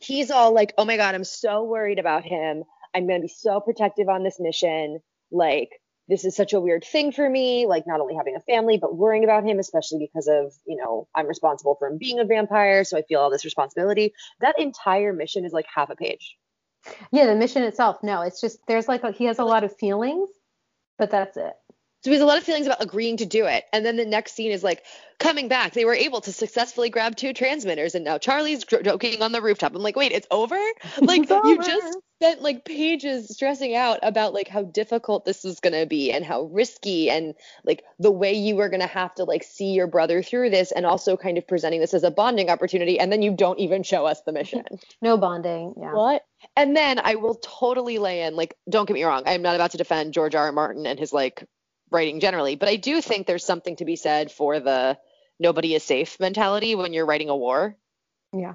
he's 0.00 0.32
all 0.32 0.52
like, 0.52 0.74
oh 0.78 0.84
my 0.84 0.96
God, 0.96 1.14
I'm 1.14 1.24
so 1.24 1.62
worried 1.62 2.00
about 2.00 2.24
him. 2.24 2.64
I'm 2.94 3.06
going 3.06 3.20
to 3.20 3.26
be 3.26 3.32
so 3.32 3.60
protective 3.60 4.08
on 4.08 4.22
this 4.22 4.38
mission. 4.40 5.00
Like, 5.30 5.70
this 6.08 6.24
is 6.24 6.34
such 6.34 6.52
a 6.52 6.60
weird 6.60 6.84
thing 6.84 7.12
for 7.12 7.28
me, 7.28 7.66
like 7.66 7.86
not 7.86 8.00
only 8.00 8.16
having 8.16 8.34
a 8.34 8.40
family, 8.40 8.78
but 8.78 8.96
worrying 8.96 9.22
about 9.22 9.44
him, 9.44 9.60
especially 9.60 10.00
because 10.00 10.26
of, 10.26 10.52
you 10.66 10.76
know, 10.76 11.06
I'm 11.14 11.28
responsible 11.28 11.76
for 11.78 11.86
him 11.86 11.98
being 11.98 12.18
a 12.18 12.24
vampire. 12.24 12.82
So 12.82 12.98
I 12.98 13.02
feel 13.02 13.20
all 13.20 13.30
this 13.30 13.44
responsibility. 13.44 14.12
That 14.40 14.58
entire 14.58 15.12
mission 15.12 15.44
is 15.44 15.52
like 15.52 15.66
half 15.72 15.88
a 15.88 15.94
page. 15.94 16.36
Yeah, 17.12 17.26
the 17.26 17.36
mission 17.36 17.62
itself, 17.62 18.02
no, 18.02 18.22
it's 18.22 18.40
just 18.40 18.58
there's 18.66 18.88
like 18.88 19.04
a, 19.04 19.12
he 19.12 19.26
has 19.26 19.38
a 19.38 19.44
lot 19.44 19.64
of 19.64 19.76
feelings, 19.76 20.28
but 20.98 21.10
that's 21.10 21.36
it. 21.36 21.52
So 22.02 22.10
he 22.10 22.14
has 22.14 22.22
a 22.22 22.26
lot 22.26 22.38
of 22.38 22.44
feelings 22.44 22.66
about 22.66 22.82
agreeing 22.82 23.18
to 23.18 23.26
do 23.26 23.44
it. 23.44 23.64
And 23.74 23.84
then 23.84 23.96
the 23.96 24.06
next 24.06 24.32
scene 24.34 24.52
is 24.52 24.64
like 24.64 24.84
coming 25.18 25.48
back. 25.48 25.74
They 25.74 25.84
were 25.84 25.94
able 25.94 26.22
to 26.22 26.32
successfully 26.32 26.88
grab 26.88 27.14
two 27.14 27.34
transmitters, 27.34 27.94
and 27.94 28.04
now 28.06 28.16
Charlie's 28.16 28.64
joking 28.64 29.20
on 29.22 29.32
the 29.32 29.42
rooftop. 29.42 29.74
I'm 29.74 29.82
like, 29.82 29.96
wait, 29.96 30.12
it's 30.12 30.26
over? 30.30 30.56
Like 31.00 31.22
It's 31.22 31.30
over. 31.30 31.46
you 31.46 31.58
just 31.58 31.98
spent 32.20 32.42
like 32.42 32.64
pages 32.64 33.28
stressing 33.28 33.74
out 33.74 33.98
about 34.02 34.32
like 34.32 34.48
how 34.48 34.62
difficult 34.62 35.24
this 35.24 35.44
was 35.44 35.60
gonna 35.60 35.86
be 35.86 36.10
and 36.12 36.24
how 36.24 36.42
risky 36.44 37.10
and 37.10 37.34
like 37.64 37.82
the 37.98 38.10
way 38.10 38.32
you 38.34 38.56
were 38.56 38.68
gonna 38.68 38.86
have 38.86 39.14
to 39.14 39.24
like 39.24 39.42
see 39.42 39.72
your 39.72 39.86
brother 39.86 40.22
through 40.22 40.50
this, 40.50 40.72
and 40.72 40.86
also 40.86 41.18
kind 41.18 41.36
of 41.36 41.46
presenting 41.46 41.80
this 41.80 41.92
as 41.92 42.02
a 42.02 42.10
bonding 42.10 42.48
opportunity. 42.48 42.98
And 42.98 43.12
then 43.12 43.20
you 43.20 43.36
don't 43.36 43.58
even 43.58 43.82
show 43.82 44.06
us 44.06 44.22
the 44.22 44.32
mission. 44.32 44.64
No 45.02 45.16
bonding. 45.18 45.74
Yeah. 45.78 45.92
What? 45.92 46.24
And 46.56 46.76
then 46.76 46.98
I 46.98 47.14
will 47.16 47.34
totally 47.36 47.98
lay 47.98 48.22
in, 48.22 48.36
like, 48.36 48.54
don't 48.68 48.86
get 48.86 48.94
me 48.94 49.04
wrong, 49.04 49.22
I'm 49.26 49.42
not 49.42 49.54
about 49.54 49.70
to 49.72 49.78
defend 49.78 50.12
George 50.14 50.34
R. 50.34 50.46
R. 50.46 50.52
Martin 50.52 50.86
and 50.86 50.98
his 50.98 51.12
like 51.12 51.46
writing 51.90 52.20
generally, 52.20 52.56
but 52.56 52.68
I 52.68 52.76
do 52.76 53.00
think 53.00 53.26
there's 53.26 53.44
something 53.44 53.76
to 53.76 53.84
be 53.84 53.96
said 53.96 54.30
for 54.30 54.60
the 54.60 54.98
nobody 55.38 55.74
is 55.74 55.82
safe 55.82 56.18
mentality 56.20 56.74
when 56.74 56.92
you're 56.92 57.06
writing 57.06 57.28
a 57.28 57.36
war. 57.36 57.76
Yeah. 58.32 58.54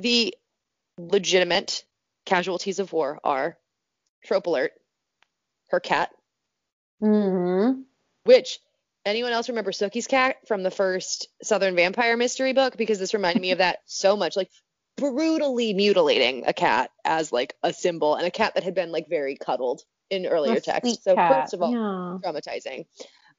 The 0.00 0.34
legitimate 0.98 1.84
casualties 2.26 2.78
of 2.78 2.92
war 2.92 3.18
are 3.24 3.58
trope 4.24 4.46
alert, 4.46 4.72
her 5.70 5.80
cat, 5.80 6.10
Mm-hmm. 7.02 7.82
which 8.24 8.58
anyone 9.04 9.32
else 9.32 9.48
remember 9.48 9.70
Sookie's 9.70 10.08
cat 10.08 10.36
from 10.48 10.64
the 10.64 10.70
first 10.70 11.28
Southern 11.42 11.76
Vampire 11.76 12.16
mystery 12.16 12.52
book? 12.52 12.76
Because 12.76 12.98
this 12.98 13.14
reminded 13.14 13.40
me 13.40 13.52
of 13.52 13.58
that 13.58 13.78
so 13.86 14.16
much. 14.16 14.36
Like 14.36 14.50
brutally 14.96 15.74
mutilating 15.74 16.44
a 16.46 16.52
cat 16.52 16.90
as 17.04 17.32
like 17.32 17.54
a 17.62 17.72
symbol 17.72 18.16
and 18.16 18.26
a 18.26 18.32
cat 18.32 18.54
that 18.54 18.64
had 18.64 18.74
been 18.74 18.90
like 18.90 19.08
very 19.08 19.36
cuddled 19.36 19.82
in 20.10 20.26
earlier 20.26 20.54
A 20.56 20.60
texts. 20.60 21.04
So 21.04 21.14
cat. 21.14 21.42
first 21.42 21.54
of 21.54 21.62
all, 21.62 21.72
yeah. 21.72 22.18
traumatizing. 22.30 22.86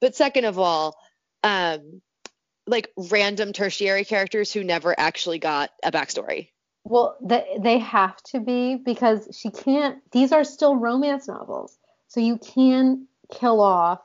But 0.01 0.15
second 0.15 0.45
of 0.45 0.57
all, 0.59 0.95
um 1.43 2.01
like 2.67 2.91
random 2.97 3.51
tertiary 3.53 4.05
characters 4.05 4.51
who 4.53 4.63
never 4.63 4.97
actually 4.97 5.39
got 5.39 5.71
a 5.83 5.91
backstory. 5.91 6.49
Well, 6.83 7.17
they 7.21 7.57
they 7.59 7.77
have 7.79 8.15
to 8.31 8.39
be 8.39 8.75
because 8.75 9.27
she 9.38 9.49
can't. 9.51 9.99
These 10.11 10.31
are 10.31 10.43
still 10.43 10.75
romance 10.75 11.27
novels, 11.27 11.77
so 12.07 12.19
you 12.19 12.38
can 12.38 13.07
kill 13.31 13.59
off 13.61 14.01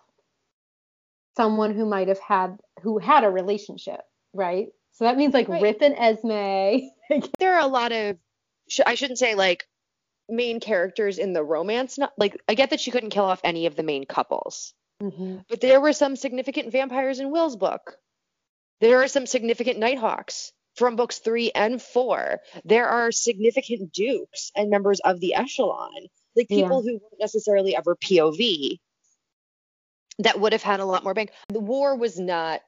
someone 1.36 1.74
who 1.74 1.86
might 1.86 2.08
have 2.08 2.18
had 2.20 2.58
who 2.82 2.98
had 2.98 3.24
a 3.24 3.30
relationship, 3.30 4.00
right? 4.32 4.68
So 4.92 5.04
that 5.04 5.16
means 5.16 5.34
like 5.34 5.48
Right. 5.48 5.62
Rip 5.62 5.82
and 5.82 5.94
Esme. 5.96 6.88
There 7.38 7.54
are 7.54 7.60
a 7.60 7.66
lot 7.66 7.92
of 7.92 8.16
sh- 8.68 8.80
I 8.86 8.94
shouldn't 8.94 9.18
say 9.18 9.34
like 9.34 9.66
main 10.28 10.60
characters 10.60 11.18
in 11.18 11.32
the 11.32 11.42
romance 11.44 11.98
no- 11.98 12.08
like 12.16 12.40
I 12.48 12.54
get 12.54 12.70
that 12.70 12.80
she 12.80 12.90
couldn't 12.90 13.10
kill 13.10 13.24
off 13.24 13.40
any 13.44 13.66
of 13.66 13.76
the 13.76 13.82
main 13.82 14.04
couples. 14.06 14.72
mm-hmm. 15.02 15.38
But 15.48 15.60
there 15.60 15.80
were 15.80 15.92
some 15.92 16.16
significant 16.16 16.72
vampires 16.72 17.20
in 17.20 17.30
Will's 17.30 17.56
book. 17.56 17.98
There 18.80 19.02
are 19.02 19.08
some 19.08 19.26
significant 19.26 19.78
Nighthawks 19.78 20.52
from 20.76 20.96
books 20.96 21.18
three 21.18 21.50
and 21.54 21.80
four. 21.80 22.40
There 22.64 22.88
are 22.88 23.12
significant 23.12 23.92
dukes 23.92 24.50
and 24.56 24.70
members 24.70 25.00
of 25.00 25.20
the 25.20 25.34
echelon, 25.34 25.92
like 26.34 26.46
Yeah. 26.48 26.62
people 26.62 26.82
who 26.82 26.92
weren't 26.94 27.20
necessarily 27.20 27.76
ever 27.76 27.94
POV 27.96 28.78
that 30.20 30.38
would 30.40 30.52
have 30.52 30.62
had 30.62 30.80
a 30.80 30.84
lot 30.84 31.04
more 31.04 31.14
bank. 31.14 31.30
The 31.48 31.60
war 31.60 31.96
was 31.96 32.18
not 32.18 32.60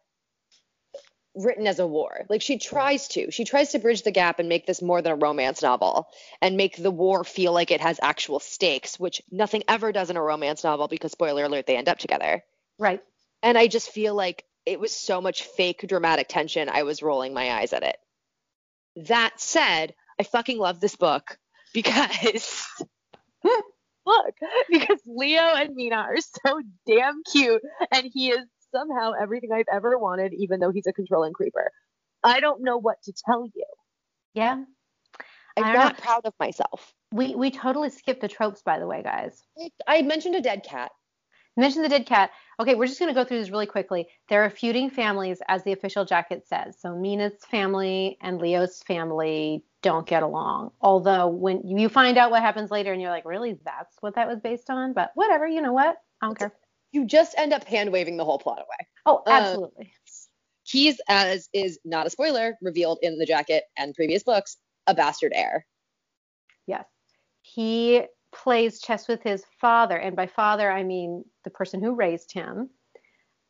written 1.37 1.67
as 1.67 1.79
a 1.79 1.87
war. 1.87 2.25
Like 2.29 2.43
she 2.43 2.59
tries 2.59 3.09
to. 3.09 3.31
She 3.31 3.45
tries 3.45 3.73
to 3.73 3.79
bridge 3.79 4.03
the 4.03 4.11
gap 4.11 4.39
and 4.39 4.49
make 4.49 4.67
this 4.67 4.83
more 4.83 5.03
than 5.03 5.13
a 5.13 5.17
romance 5.17 5.63
novel 5.63 6.09
and 6.41 6.57
make 6.57 6.77
the 6.77 6.91
war 6.91 7.25
feel 7.25 7.53
like 7.53 7.71
it 7.71 7.81
has 7.81 8.01
actual 8.03 8.41
stakes, 8.41 8.99
which 8.99 9.23
nothing 9.31 9.63
ever 9.69 9.93
does 9.93 10.11
in 10.11 10.17
a 10.17 10.23
romance 10.23 10.65
novel 10.65 10.89
because 10.89 11.13
spoiler 11.13 11.45
alert, 11.45 11.67
they 11.67 11.77
end 11.77 11.89
up 11.89 11.99
together. 11.99 12.43
Right. 12.79 13.03
And 13.43 13.57
I 13.57 13.67
just 13.67 13.91
feel 13.91 14.15
like 14.15 14.45
it 14.65 14.81
was 14.81 14.93
so 14.93 15.21
much 15.21 15.45
fake 15.45 15.85
dramatic 15.87 16.29
tension, 16.29 16.69
I 16.69 16.83
was 16.83 17.03
rolling 17.03 17.33
my 17.33 17.53
eyes 17.53 17.73
at 17.73 17.85
it. 17.85 17.97
That 18.97 19.35
said, 19.37 19.95
I 20.19 20.25
fucking 20.25 20.59
love 20.59 20.81
this 20.81 20.97
book 20.97 21.39
because 21.75 22.67
look, 24.07 24.35
because 24.69 25.01
Leo 25.07 25.43
and 25.43 25.75
Mina 25.75 25.97
are 25.97 26.17
so 26.19 26.61
damn 26.87 27.23
cute 27.31 27.63
and 27.93 28.11
he 28.13 28.31
is 28.31 28.47
somehow 28.77 29.13
everything 29.21 29.53
I've 29.53 29.67
ever 29.73 29.99
wanted, 29.99 30.35
even 30.35 30.61
though 30.61 30.71
he's 30.71 30.87
a 30.87 30.93
controlling 30.93 31.33
creeper. 31.33 31.71
I 32.23 32.41
don't 32.41 32.63
know 32.63 32.77
what 32.77 33.03
to 33.05 33.13
tell 33.13 33.47
you. 33.55 33.65
Yeah. 34.35 34.65
I'm 35.57 35.73
don't 35.73 35.99
know. 35.99 36.05
proud 36.05 36.23
of 36.25 36.35
myself. 36.39 36.93
We 37.13 37.35
we 37.35 37.51
totally 37.51 37.89
skipped 37.89 38.21
the 38.21 38.29
tropes, 38.29 38.63
by 38.63 38.79
the 38.79 38.87
way, 38.87 39.03
guys. 39.03 39.43
I 39.87 40.03
mentioned 40.03 40.35
a 40.35 40.43
dead 40.43 40.65
cat. 40.69 40.91
Mention 41.57 41.81
the 41.81 41.89
dead 41.89 42.05
cat. 42.05 42.31
Okay, 42.61 42.75
we're 42.75 42.87
just 42.87 42.99
going 42.99 43.09
to 43.09 43.19
go 43.19 43.25
through 43.25 43.39
this 43.39 43.49
really 43.49 43.65
quickly. 43.65 44.09
There 44.29 44.45
are 44.45 44.51
feuding 44.51 44.91
families, 44.91 45.41
as 45.49 45.65
the 45.65 45.73
official 45.73 46.05
jacket 46.05 46.47
says. 46.47 46.77
So 46.79 46.95
Mina's 46.95 47.43
family 47.51 48.19
and 48.21 48.39
Leo's 48.39 48.83
family 48.83 49.65
don't 49.81 50.07
get 50.07 50.23
along. 50.23 50.73
Although 50.83 51.29
when 51.29 51.67
you 51.67 51.89
find 51.89 52.19
out 52.19 52.31
what 52.31 52.43
happens 52.43 52.71
later, 52.71 52.93
and 52.93 53.01
you're 53.01 53.11
like, 53.11 53.25
really, 53.25 53.59
that's 53.65 53.97
what 54.01 54.17
that 54.17 54.29
was 54.29 54.41
based 54.41 54.69
on? 54.69 54.93
But 54.93 55.13
whatever, 55.15 55.47
you 55.47 55.63
know 55.63 55.73
what? 55.73 55.97
I 56.21 56.27
don't 56.27 56.39
care. 56.39 56.53
You 56.97 57.05
just 57.05 57.35
end 57.37 57.53
up 57.53 57.63
hand 57.65 57.93
waving 57.93 58.17
the 58.17 58.25
whole 58.25 58.39
plot 58.39 58.57
away. 58.61 58.89
Oh, 59.05 59.23
uh, 59.27 59.31
absolutely. 59.31 59.93
He's, 60.65 60.99
as 61.11 61.47
is 61.53 61.79
not 61.85 62.07
a 62.07 62.11
spoiler, 62.11 62.57
revealed 62.63 63.01
in 63.03 63.19
the 63.19 63.27
jacket 63.27 63.65
and 63.77 63.93
previous 63.93 64.23
books, 64.23 64.57
a 64.87 64.95
bastard 64.95 65.33
heir. 65.35 65.67
yes. 66.67 66.87
He 67.43 68.03
plays 68.35 68.81
chess 68.81 69.09
with 69.09 69.23
his 69.23 69.45
father, 69.61 69.99
and 69.99 70.17
by 70.17 70.27
father 70.27 70.71
I 70.71 70.85
mean 70.85 71.23
the 71.45 71.51
person 71.51 71.83
who 71.83 71.95
raised 71.95 72.33
him. 72.33 72.71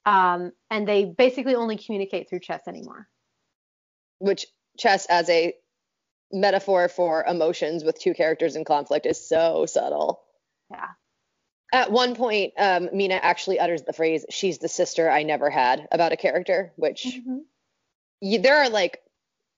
Um, 0.06 0.50
and 0.68 0.88
they 0.88 1.04
basically 1.04 1.54
only 1.54 1.76
communicate 1.76 2.28
through 2.28 2.40
chess 2.40 2.62
anymore. 2.66 3.06
which 4.18 4.44
chess 4.76 5.06
as 5.06 5.30
a 5.30 5.54
metaphor 6.32 6.88
for 6.88 7.24
emotions 7.24 7.84
with 7.84 7.96
two 8.00 8.12
characters 8.12 8.56
in 8.56 8.64
conflict 8.64 9.06
is 9.06 9.28
so 9.28 9.66
subtle. 9.66 10.22
Yeah. 10.68 10.88
At 11.72 11.90
one 11.90 12.14
point, 12.14 12.52
um, 12.58 12.88
Mina 12.92 13.14
actually 13.14 13.58
utters 13.58 13.82
the 13.82 13.92
phrase, 13.92 14.24
she's 14.30 14.58
the 14.58 14.68
sister 14.68 15.10
I 15.10 15.24
never 15.24 15.50
had 15.50 15.88
about 15.90 16.12
a 16.12 16.16
character, 16.16 16.72
which 16.76 17.04
Mhm. 17.04 17.44
y- 18.22 18.38
there 18.38 18.56
are 18.58 18.68
like 18.68 19.02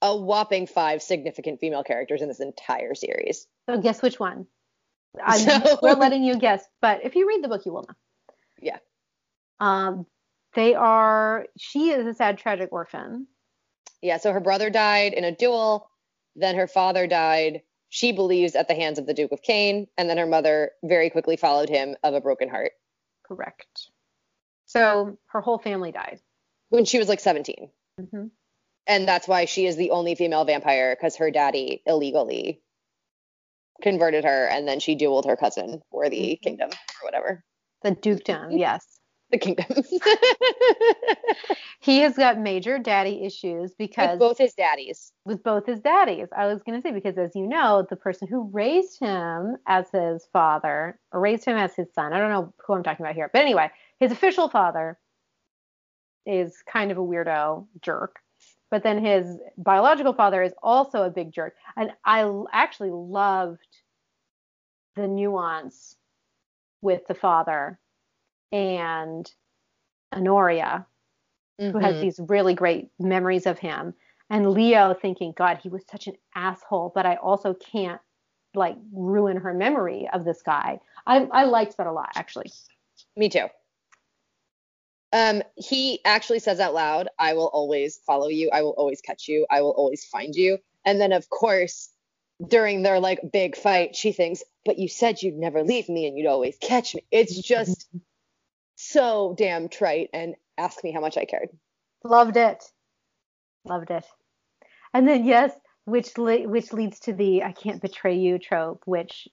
a 0.00 0.17
whopping 0.17 0.67
five 0.67 1.03
significant 1.03 1.61
female 1.61 1.85
characters 1.85 2.23
in 2.23 2.29
this 2.29 2.41
entire 2.41 2.95
series. 2.95 3.47
So 3.69 3.79
guess 3.79 4.00
which 4.00 4.19
one? 4.19 4.47
I'm, 5.23 5.38
So- 5.67 5.79
We're 5.83 5.95
letting 5.95 6.23
you 6.25 6.37
guess, 6.38 6.65
but 6.81 7.05
if 7.05 7.15
you 7.15 7.29
read 7.29 7.45
the 7.45 7.49
book, 7.49 7.67
you 7.67 7.73
will 7.73 7.83
know. 7.83 7.95
Yeah. 8.61 8.79
Um, 9.61 10.07
they 10.55 10.75
are. 10.75 11.47
She 11.59 11.91
is 11.91 12.07
a 12.07 12.15
sad, 12.15 12.38
tragic 12.38 12.73
orphan. 12.73 13.27
Yeah, 14.00 14.17
so 14.19 14.33
her 14.33 14.41
brother 14.41 14.71
died 14.71 15.12
in 15.12 15.25
a 15.25 15.33
duel, 15.33 15.91
then 16.37 16.55
her 16.57 16.69
father 16.69 17.07
died, 17.07 17.62
she 17.90 18.12
believes, 18.12 18.54
at 18.54 18.68
the 18.68 18.75
hands 18.75 18.99
of 18.99 19.07
the 19.07 19.14
Duke 19.14 19.33
of 19.33 19.42
Caine, 19.42 19.87
and 19.97 20.09
then 20.11 20.18
her 20.18 20.26
mother 20.26 20.73
very 20.83 21.11
quickly 21.11 21.37
followed 21.37 21.68
him 21.68 21.97
of 22.02 22.14
a 22.14 22.21
broken 22.21 22.49
heart 22.49 22.73
Correct. 23.25 23.90
So 24.66 25.18
her 25.26 25.40
whole 25.42 25.59
family 25.59 25.92
died. 25.92 26.21
when 26.71 26.85
she 26.85 26.99
was 26.99 27.09
like 27.09 27.21
17. 27.21 27.71
hmm 28.11 28.26
and 28.87 29.07
that's 29.07 29.28
why 29.28 29.45
she 29.45 29.66
is 29.66 29.76
the 29.76 29.90
only 29.90 30.14
female 30.14 30.45
vampire 30.47 30.97
because 30.97 31.16
her 31.16 31.30
daddy 31.30 31.83
illegally 31.85 32.62
converted 33.83 34.25
her 34.25 34.47
and 34.47 34.66
then 34.66 34.80
she 34.80 34.97
dueled 34.97 35.26
her 35.26 35.37
cousin 35.37 35.83
for 35.90 36.09
the 36.09 36.16
Mhm. 36.37 36.42
kingdom 36.42 36.71
or 36.71 37.04
whatever 37.07 37.45
The 37.83 37.90
dukedom, 37.92 38.57
yes. 38.59 38.98
The 39.30 39.38
kingdom 39.38 39.66
He 41.80 42.00
has 42.00 42.16
got 42.16 42.38
major 42.38 42.78
daddy 42.78 43.25
issues 43.25 43.75
because 43.75 44.11
with 44.11 44.18
both 44.18 44.38
his 44.38 44.54
daddies 44.54 45.12
with 45.25 45.42
both 45.42 45.66
his 45.66 45.80
daddies. 45.80 46.28
I 46.37 46.47
was 46.47 46.62
going 46.62 46.80
to 46.80 46.82
say 46.87 46.92
because 46.92 47.16
as 47.18 47.37
you 47.37 47.47
know, 47.47 47.87
the 47.88 47.97
person 47.97 48.26
who 48.28 48.50
raised 48.52 48.99
him 48.99 49.56
as 49.66 49.90
his 49.90 50.26
father 50.32 50.99
or 51.12 51.20
raised 51.20 51.44
him 51.44 51.56
as 51.56 51.75
his 51.75 51.92
son. 51.94 52.12
I 52.12 52.18
don't 52.18 52.30
know 52.30 52.52
who 52.66 52.75
I'm 52.75 52.82
talking 52.82 53.04
about 53.04 53.14
here, 53.14 53.30
but 53.32 53.42
anyway, 53.42 53.70
his 54.00 54.12
official 54.12 54.49
father 54.49 54.99
is 56.26 56.62
kind 56.70 56.90
of 56.90 56.99
a 56.99 57.02
weirdo 57.02 57.66
jerk. 57.80 58.16
But 58.70 58.82
then 58.82 59.02
his 59.02 59.38
biological 59.56 60.12
father 60.12 60.42
is 60.42 60.52
also 60.62 61.02
a 61.02 61.11
big 61.11 61.32
jerk. 61.32 61.54
And 61.76 61.92
I 62.04 62.30
actually 62.52 62.90
loved 62.90 63.61
the 64.94 65.08
nuance 65.08 65.97
with 66.82 67.06
the 67.08 67.14
father 67.14 67.78
and 68.52 69.31
Honoria 70.12 70.87
who 71.59 71.78
has 71.78 71.97
Mhm. 71.97 72.00
these 72.00 72.21
really 72.21 72.55
great 72.55 72.88
memories 72.99 73.47
of 73.47 73.59
him. 73.59 73.95
And 74.31 74.52
Leo 74.52 74.95
thinking, 74.95 75.33
God, 75.33 75.59
he 75.59 75.69
was 75.69 75.85
such 75.87 76.07
an 76.07 76.17
asshole, 76.35 76.93
but 76.95 77.05
I 77.05 77.17
also 77.17 77.55
can't 77.55 78.00
like 78.55 78.76
ruin 78.93 79.37
her 79.37 79.52
memory 79.52 80.09
of 80.12 80.25
this 80.25 80.43
guy. 80.43 80.81
I 81.07 81.25
I 81.33 81.45
liked 81.45 81.76
that 81.76 81.87
a 81.87 81.93
lot 81.93 82.11
actually. 82.14 82.50
Me 83.17 83.28
too. 83.28 83.49
Um, 85.12 85.43
he 85.57 86.05
actually 86.05 86.38
says 86.38 86.61
out 86.61 86.75
loud, 86.75 87.09
I 87.19 87.35
will 87.35 87.49
always 87.49 87.99
follow 87.99 88.28
you. 88.28 88.50
I 88.52 88.62
will 88.62 88.75
always 88.76 89.00
catch 89.00 89.26
you. 89.26 89.47
I 89.50 89.62
will 89.62 89.71
always 89.73 90.05
find 90.05 90.35
you. 90.35 90.59
And 90.85 91.00
then, 91.00 91.12
of 91.12 91.28
course, 91.31 91.90
during 92.47 92.83
their 92.83 93.00
like 93.00 93.33
big 93.33 93.57
fight, 93.57 93.97
she 93.97 94.12
thinks, 94.12 94.43
but 94.64 94.78
you 94.78 94.88
said 94.88 95.23
you'd 95.23 95.35
never 95.35 95.62
leave 95.62 95.88
me 95.88 96.07
and 96.07 96.17
you'd 96.19 96.28
always 96.28 96.57
catch 96.61 96.95
me. 96.95 97.05
It's 97.11 97.40
just 97.40 97.88
so 98.80 99.35
damn 99.37 99.68
trite 99.68 100.11
and 100.12 100.35
ask 100.56 100.82
me 100.85 100.92
how 100.92 101.00
much 101.00 101.16
I 101.16 101.25
cared. 101.25 101.49
Loved 102.04 102.37
it. 102.37 102.64
Loved 103.64 103.90
it. 103.90 104.04
And 104.94 105.06
then, 105.06 105.25
yes, 105.25 105.52
which, 105.85 106.16
li- 106.16 106.47
which 106.47 106.73
leads 106.73 107.00
to 107.00 107.12
the 107.12 107.42
I 107.42 107.52
can't 107.52 107.82
betray 107.82 108.16
you 108.16 108.38
trope, 108.38 108.82
which, 108.87 109.28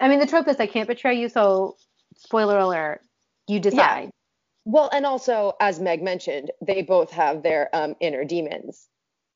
I 0.00 0.08
mean, 0.08 0.20
the 0.20 0.26
trope 0.26 0.48
is 0.48 0.56
I 0.56 0.66
can't 0.66 0.88
betray 0.88 1.18
you. 1.18 1.28
So, 1.28 1.76
spoiler 2.16 2.58
alert, 2.58 3.00
you 3.46 3.60
decide. 3.60 4.04
Yeah 4.04 4.10
well, 4.64 4.88
and 4.92 5.04
also, 5.04 5.52
as 5.60 5.78
Meg 5.78 6.02
mentioned, 6.02 6.50
they 6.66 6.82
both 6.82 7.10
have 7.10 7.42
their 7.42 7.68
um, 7.74 7.96
inner 8.00 8.24
demons 8.24 8.88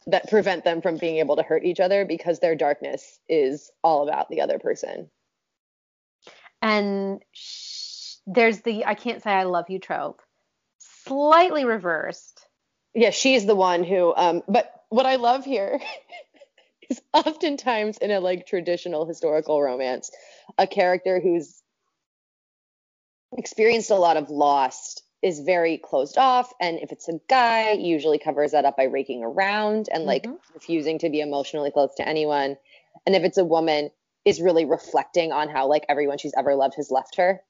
that 0.06 0.30
prevent 0.30 0.64
them 0.64 0.80
from 0.80 0.96
being 0.96 1.18
able 1.18 1.36
to 1.36 1.42
hurt 1.42 1.64
each 1.64 1.80
other 1.80 2.06
because 2.06 2.38
their 2.38 2.54
darkness 2.54 3.20
is 3.28 3.70
all 3.84 4.08
about 4.08 4.30
the 4.30 4.40
other 4.40 4.58
person. 4.58 5.10
And 6.62 7.22
there's 8.28 8.60
the 8.60 8.84
I 8.84 8.94
can't 8.94 9.22
say 9.22 9.30
I 9.30 9.44
love 9.44 9.70
you 9.70 9.78
trope, 9.78 10.20
slightly 10.78 11.64
reversed. 11.64 12.46
Yeah, 12.94 13.10
she's 13.10 13.46
the 13.46 13.56
one 13.56 13.84
who. 13.84 14.14
Um, 14.14 14.42
but 14.46 14.70
what 14.90 15.06
I 15.06 15.16
love 15.16 15.44
here 15.44 15.80
is 16.90 17.00
oftentimes 17.12 17.98
in 17.98 18.10
a 18.10 18.20
like 18.20 18.46
traditional 18.46 19.06
historical 19.06 19.60
romance, 19.60 20.10
a 20.58 20.66
character 20.66 21.20
who's 21.20 21.62
experienced 23.36 23.90
a 23.90 23.94
lot 23.94 24.16
of 24.16 24.30
loss 24.30 24.96
is 25.20 25.40
very 25.40 25.78
closed 25.78 26.16
off 26.16 26.52
and 26.60 26.78
if 26.78 26.92
it's 26.92 27.08
a 27.08 27.18
guy 27.28 27.72
usually 27.72 28.18
covers 28.18 28.52
that 28.52 28.64
up 28.64 28.76
by 28.76 28.84
raking 28.84 29.24
around 29.24 29.88
and 29.92 30.04
like 30.04 30.22
mm-hmm. 30.22 30.36
refusing 30.54 30.98
to 31.00 31.10
be 31.10 31.20
emotionally 31.20 31.72
close 31.72 31.92
to 31.96 32.08
anyone 32.08 32.56
and 33.04 33.16
if 33.16 33.24
it's 33.24 33.36
a 33.36 33.44
woman 33.44 33.90
is 34.24 34.40
really 34.40 34.64
reflecting 34.64 35.32
on 35.32 35.48
how 35.48 35.66
like 35.66 35.84
everyone 35.88 36.18
she's 36.18 36.32
ever 36.38 36.54
loved 36.54 36.76
has 36.76 36.92
left 36.92 37.16
her 37.16 37.42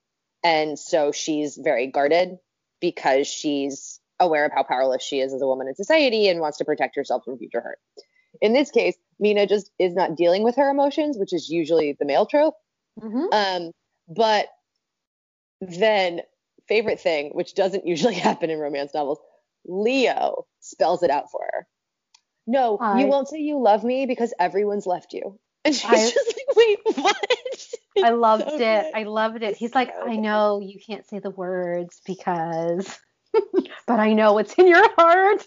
and 0.42 0.78
so 0.78 1.12
she's 1.12 1.56
very 1.56 1.86
guarded 1.86 2.38
because 2.80 3.26
she's 3.26 4.00
aware 4.20 4.44
of 4.44 4.52
how 4.52 4.62
powerless 4.62 5.02
she 5.02 5.20
is 5.20 5.32
as 5.32 5.42
a 5.42 5.46
woman 5.46 5.68
in 5.68 5.74
society 5.74 6.28
and 6.28 6.40
wants 6.40 6.58
to 6.58 6.64
protect 6.64 6.96
herself 6.96 7.24
from 7.24 7.38
future 7.38 7.60
hurt 7.60 7.78
in 8.40 8.52
this 8.52 8.70
case 8.70 8.96
mina 9.18 9.46
just 9.46 9.70
is 9.78 9.94
not 9.94 10.16
dealing 10.16 10.42
with 10.42 10.56
her 10.56 10.70
emotions 10.70 11.16
which 11.18 11.32
is 11.32 11.48
usually 11.48 11.96
the 11.98 12.04
male 12.04 12.26
trope 12.26 12.54
mm-hmm. 13.00 13.26
um, 13.32 13.72
but 14.08 14.48
then 15.60 16.20
favorite 16.68 17.00
thing, 17.00 17.30
which 17.32 17.54
doesn't 17.54 17.86
usually 17.86 18.14
happen 18.28 18.50
in 18.50 18.58
romance 18.58 18.92
novels, 18.94 19.18
Leo 19.66 20.46
spells 20.60 21.02
it 21.02 21.10
out 21.10 21.30
for 21.30 21.40
her. 21.52 21.66
No, 22.46 22.78
you 22.98 23.06
won't 23.06 23.28
say 23.28 23.40
you 23.40 23.58
love 23.58 23.84
me 23.84 24.06
because 24.06 24.32
everyone's 24.40 24.86
left 24.86 25.12
you. 25.12 25.38
And 25.64 25.74
she's 25.74 25.90
I, 25.90 26.10
just 26.10 26.34
like, 26.36 26.56
wait, 26.56 26.78
what? 26.96 27.16
I 28.02 28.10
loved 28.10 28.44
so 28.48 28.54
it. 28.54 28.58
Good. 28.58 28.94
I 28.94 29.02
loved 29.02 29.42
it. 29.42 29.56
He's 29.56 29.74
like, 29.74 29.92
I 30.04 30.16
know 30.16 30.60
you 30.60 30.78
can't 30.78 31.06
say 31.06 31.18
the 31.18 31.30
words 31.30 32.00
because, 32.06 32.98
but 33.86 33.98
I 34.00 34.12
know 34.12 34.32
what's 34.32 34.54
in 34.54 34.68
your 34.68 34.88
heart. 34.94 35.46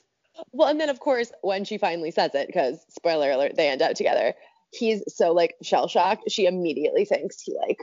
Well, 0.51 0.67
and 0.67 0.79
then 0.79 0.89
of 0.89 0.99
course, 0.99 1.31
when 1.41 1.65
she 1.65 1.77
finally 1.77 2.11
says 2.11 2.35
it, 2.35 2.47
because 2.47 2.83
spoiler 2.89 3.31
alert, 3.31 3.55
they 3.55 3.69
end 3.69 3.81
up 3.81 3.95
together. 3.95 4.33
He's 4.71 5.03
so 5.13 5.31
like 5.31 5.55
shell 5.61 5.87
shocked. 5.87 6.29
She 6.29 6.45
immediately 6.45 7.05
thinks 7.05 7.41
he 7.41 7.55
like 7.57 7.79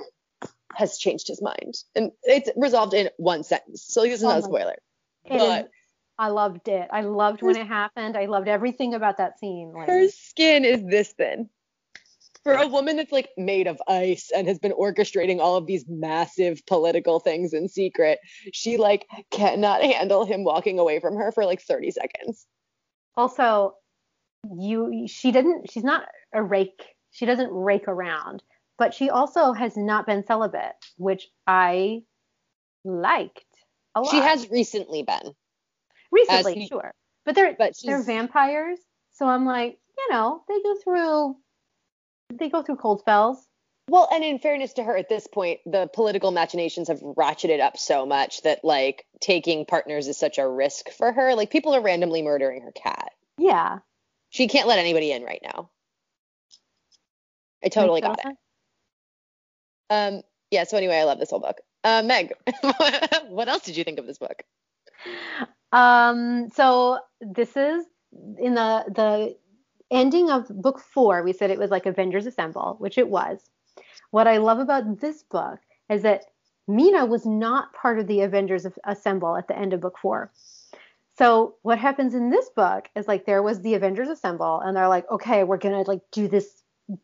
has 0.75 0.99
changed 0.99 1.28
his 1.28 1.42
mind. 1.42 1.75
And 1.94 2.12
it's 2.23 2.50
resolved 2.56 2.94
in 2.94 3.11
one 3.16 3.44
sentence. 3.44 3.85
So 3.87 4.03
this 4.03 4.14
is 4.14 4.22
not 4.22 4.37
a 4.37 4.38
oh 4.38 4.48
spoiler. 4.48 4.76
But 5.29 5.64
is, 5.64 5.70
I 6.18 6.29
loved 6.29 6.68
it. 6.68 6.88
I 6.90 7.03
loved 7.03 7.42
when 7.42 7.57
it 7.57 7.66
happened. 7.66 8.16
I 8.16 8.26
loved 8.26 8.48
everything 8.48 8.94
about 8.94 9.18
that 9.18 9.38
scene. 9.38 9.72
Like, 9.72 9.88
her 9.88 10.09
skin 10.09 10.64
is 10.64 10.85
this 10.85 11.12
thin. 11.12 11.48
For 12.56 12.62
a 12.62 12.68
woman 12.68 12.96
that's 12.96 13.12
like 13.12 13.30
made 13.37 13.66
of 13.66 13.80
ice 13.88 14.30
and 14.34 14.46
has 14.48 14.58
been 14.58 14.72
orchestrating 14.72 15.38
all 15.38 15.56
of 15.56 15.66
these 15.66 15.84
massive 15.88 16.64
political 16.66 17.20
things 17.20 17.52
in 17.52 17.68
secret, 17.68 18.18
she 18.52 18.76
like 18.76 19.06
cannot 19.30 19.82
handle 19.82 20.24
him 20.24 20.44
walking 20.44 20.78
away 20.78 21.00
from 21.00 21.16
her 21.16 21.32
for 21.32 21.44
like 21.44 21.61
30 21.61 21.90
seconds. 21.90 22.46
Also, 23.16 23.74
you 24.56 25.06
she 25.08 25.32
didn't 25.32 25.70
she's 25.70 25.84
not 25.84 26.04
a 26.32 26.42
rake. 26.42 26.82
She 27.11 27.26
doesn't 27.26 27.50
rake 27.50 27.88
around 27.88 28.42
but 28.78 28.94
she 28.94 29.11
also 29.11 29.52
has 29.52 29.76
not 29.76 30.06
been 30.06 30.24
celibate, 30.24 30.76
which 30.96 31.28
I 31.46 32.02
liked 32.84 33.44
a 33.94 34.00
lot. 34.00 34.11
She 34.11 34.18
has 34.18 34.48
recently 34.50 35.02
been. 35.02 35.34
Recently, 36.11 36.54
he, 36.54 36.68
sure. 36.68 36.94
But 37.26 37.34
they're 37.34 37.56
but 37.58 37.74
they're 37.84 38.02
vampires, 38.02 38.78
so 39.12 39.26
I'm 39.26 39.44
like, 39.44 39.78
you 39.98 40.14
know, 40.14 40.42
they 40.48 40.62
go 40.62 40.76
through 40.82 41.37
they 42.33 42.49
go 42.49 42.62
through 42.62 42.77
cold 42.77 43.01
spells. 43.01 43.47
Well, 43.88 44.07
and 44.12 44.23
in 44.23 44.38
fairness 44.38 44.75
to 44.75 44.85
her, 44.85 44.97
at 44.97 45.09
this 45.09 45.27
point, 45.27 45.61
the 45.64 45.88
political 45.95 46.31
machinations 46.31 46.88
have 46.88 47.01
ratcheted 47.01 47.61
up 47.61 47.79
so 47.79 48.05
much 48.05 48.43
that 48.43 48.62
like 48.62 49.07
taking 49.21 49.64
partners 49.64 50.09
is 50.09 50.19
such 50.19 50.37
a 50.37 50.47
risk 50.47 50.91
for 50.91 51.11
her. 51.11 51.35
Like 51.35 51.51
people 51.51 51.75
are 51.75 51.81
randomly 51.81 52.21
murdering 52.21 52.62
her 52.62 52.73
cat. 52.73 53.12
Yeah. 53.38 53.79
She 54.29 54.47
can't 54.47 54.69
let 54.69 54.79
anybody 54.79 55.11
in 55.11 55.23
right 55.23 55.41
now. 55.43 55.71
I 57.64 57.69
totally 57.69 58.03
got 58.03 58.21
it. 58.23 58.37
Um, 59.88 60.23
yeah. 60.51 60.64
So 60.64 60.77
anyway, 60.77 60.99
I 60.99 61.05
love 61.05 61.19
this 61.19 61.31
whole 61.31 61.41
book. 61.41 61.57
Uh, 61.83 62.03
Meg, 62.05 62.35
what 63.29 63.49
else 63.49 63.62
did 63.62 63.77
you 63.77 63.85
think 63.85 63.99
of 63.99 64.07
this 64.07 64.19
book? 64.19 64.43
Um, 65.73 66.51
so 66.55 66.99
this 67.21 67.57
is 67.57 67.85
in 68.38 68.55
the 68.55 68.85
the 68.88 69.37
ending 69.90 70.31
of 70.31 70.48
book 70.48 70.79
four. 70.81 71.22
We 71.22 71.33
said 71.33 71.51
it 71.51 71.59
was 71.59 71.70
like 71.70 71.87
Avengers 71.87 72.27
Assemble, 72.27 72.77
which 72.79 72.98
it 72.98 73.09
was. 73.09 73.51
What 74.11 74.27
I 74.27 74.38
love 74.38 74.59
about 74.59 75.01
this 75.01 75.22
book 75.22 75.61
is 75.90 76.03
that 76.03 76.24
Mina 76.66 77.07
was 77.07 77.24
not 77.24 77.72
part 77.72 77.98
of 77.98 78.07
the 78.07 78.20
Avengers 78.20 78.66
Assemble 78.85 79.37
at 79.37 79.48
the 79.48 79.59
end 79.59 79.72
of 79.72 79.81
book 79.81 79.98
four. 79.98 80.31
So 81.16 81.57
what 81.62 81.79
happens 81.79 82.14
in 82.14 82.31
this 82.31 82.48
book 82.51 82.88
is 82.94 83.09
like 83.09 83.24
there 83.24 83.42
was 83.42 83.61
the 83.61 83.74
Avengers 83.74 84.09
Assemble, 84.09 84.61
and 84.61 84.77
they're 84.77 84.88
like, 84.88 85.11
okay, 85.11 85.44
we're 85.44 85.57
gonna 85.57 85.83
like 85.83 86.03
do 86.12 86.29
this 86.29 86.62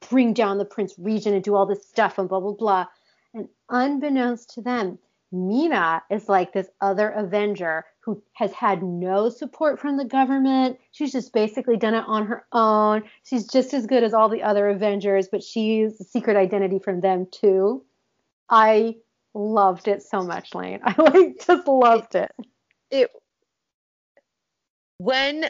bring 0.09 0.33
down 0.33 0.59
the 0.59 0.64
Prince 0.64 0.94
Regent 0.99 1.35
and 1.35 1.44
do 1.44 1.55
all 1.55 1.66
this 1.66 1.87
stuff 1.87 2.18
and 2.18 2.29
blah, 2.29 2.40
blah, 2.40 2.53
blah. 2.53 2.87
And 3.35 3.49
unbeknownst 3.68 4.55
to 4.55 4.62
them, 4.62 4.99
Mina 5.33 6.03
is 6.11 6.29
like 6.29 6.53
this 6.53 6.68
other 6.81 7.11
Avenger 7.11 7.85
who 8.05 8.23
has 8.35 8.53
had 8.53 8.83
no 8.83 9.31
support 9.31 9.81
from 9.81 9.97
the 9.97 10.05
government. 10.05 10.79
She's 10.93 11.12
just 11.12 11.33
basically 11.33 11.77
done 11.77 11.95
it 11.95 12.05
on 12.07 12.27
her 12.27 12.45
own. 12.53 13.05
She's 13.23 13.47
just 13.47 13.73
as 13.73 13.87
good 13.87 14.05
as 14.05 14.12
all 14.12 14.29
the 14.29 14.43
other 14.43 14.69
Avengers, 14.69 15.29
but 15.29 15.43
she's 15.43 16.01
a 16.01 16.05
secret 16.05 16.37
identity 16.37 16.79
from 16.79 17.01
them 17.01 17.27
too. 17.31 17.85
I 18.49 18.97
loved 19.33 19.88
it 19.88 20.03
so 20.03 20.23
much, 20.23 20.55
Lane. 20.55 20.81
I 20.85 20.95
like 21.01 21.47
just 21.47 21.67
loved 21.67 22.14
it. 22.14 22.31
It 22.90 23.11
when 24.99 25.47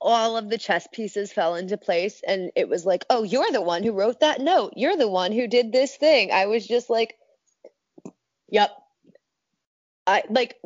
all 0.00 0.36
of 0.36 0.48
the 0.48 0.58
chess 0.58 0.86
pieces 0.92 1.32
fell 1.32 1.56
into 1.56 1.76
place 1.76 2.22
and 2.26 2.50
it 2.54 2.68
was 2.68 2.86
like 2.86 3.04
oh 3.10 3.24
you're 3.24 3.50
the 3.50 3.60
one 3.60 3.82
who 3.82 3.92
wrote 3.92 4.20
that 4.20 4.40
note 4.40 4.72
you're 4.76 4.96
the 4.96 5.08
one 5.08 5.32
who 5.32 5.48
did 5.48 5.72
this 5.72 5.96
thing 5.96 6.30
i 6.30 6.46
was 6.46 6.66
just 6.66 6.88
like 6.88 7.14
yep 8.48 8.70
i 10.06 10.22
like 10.30 10.56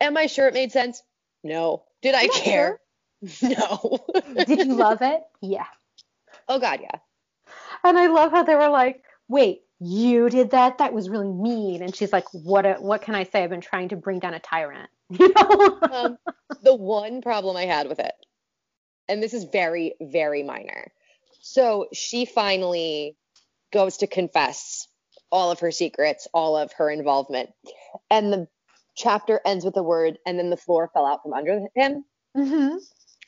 am 0.00 0.16
i 0.16 0.26
sure 0.26 0.48
it 0.48 0.54
made 0.54 0.72
sense? 0.72 1.02
No. 1.42 1.84
Did 2.02 2.14
i 2.14 2.28
care? 2.28 2.80
sure. 3.26 3.50
no. 3.58 3.98
Did 4.46 4.66
you 4.66 4.74
love 4.74 4.98
it? 5.02 5.20
Yeah. 5.40 5.66
Oh 6.48 6.58
god 6.58 6.80
yeah. 6.82 6.98
And 7.84 7.98
i 7.98 8.06
love 8.06 8.30
how 8.30 8.42
they 8.42 8.54
were 8.54 8.68
like 8.68 9.02
wait 9.28 9.62
you 9.80 10.28
did 10.28 10.50
that? 10.50 10.78
That 10.78 10.92
was 10.92 11.08
really 11.08 11.30
mean. 11.30 11.82
And 11.82 11.94
she's 11.94 12.12
like 12.12 12.26
what 12.32 12.66
a, 12.66 12.74
what 12.74 13.02
can 13.02 13.14
i 13.14 13.24
say? 13.24 13.44
I've 13.44 13.50
been 13.50 13.60
trying 13.60 13.90
to 13.90 13.96
bring 13.96 14.18
down 14.18 14.34
a 14.34 14.40
tyrant. 14.40 14.90
You 15.10 15.32
know? 15.34 15.78
Um, 15.90 16.18
the 16.62 16.74
one 16.74 17.22
problem 17.22 17.56
i 17.56 17.64
had 17.64 17.88
with 17.88 17.98
it 17.98 18.12
and 19.08 19.22
this 19.22 19.34
is 19.34 19.44
very, 19.44 19.94
very 20.00 20.42
minor. 20.42 20.92
So 21.40 21.88
she 21.92 22.26
finally 22.26 23.16
goes 23.72 23.98
to 23.98 24.06
confess 24.06 24.86
all 25.32 25.50
of 25.50 25.60
her 25.60 25.70
secrets, 25.70 26.28
all 26.32 26.56
of 26.56 26.72
her 26.74 26.90
involvement. 26.90 27.50
And 28.10 28.32
the 28.32 28.48
chapter 28.98 29.40
ends 29.46 29.64
with 29.64 29.76
a 29.76 29.82
word, 29.82 30.18
and 30.26 30.38
then 30.38 30.50
the 30.50 30.56
floor 30.56 30.90
fell 30.92 31.06
out 31.06 31.22
from 31.22 31.32
under 31.32 31.62
him. 31.74 32.04
Mm-hmm. 32.36 32.76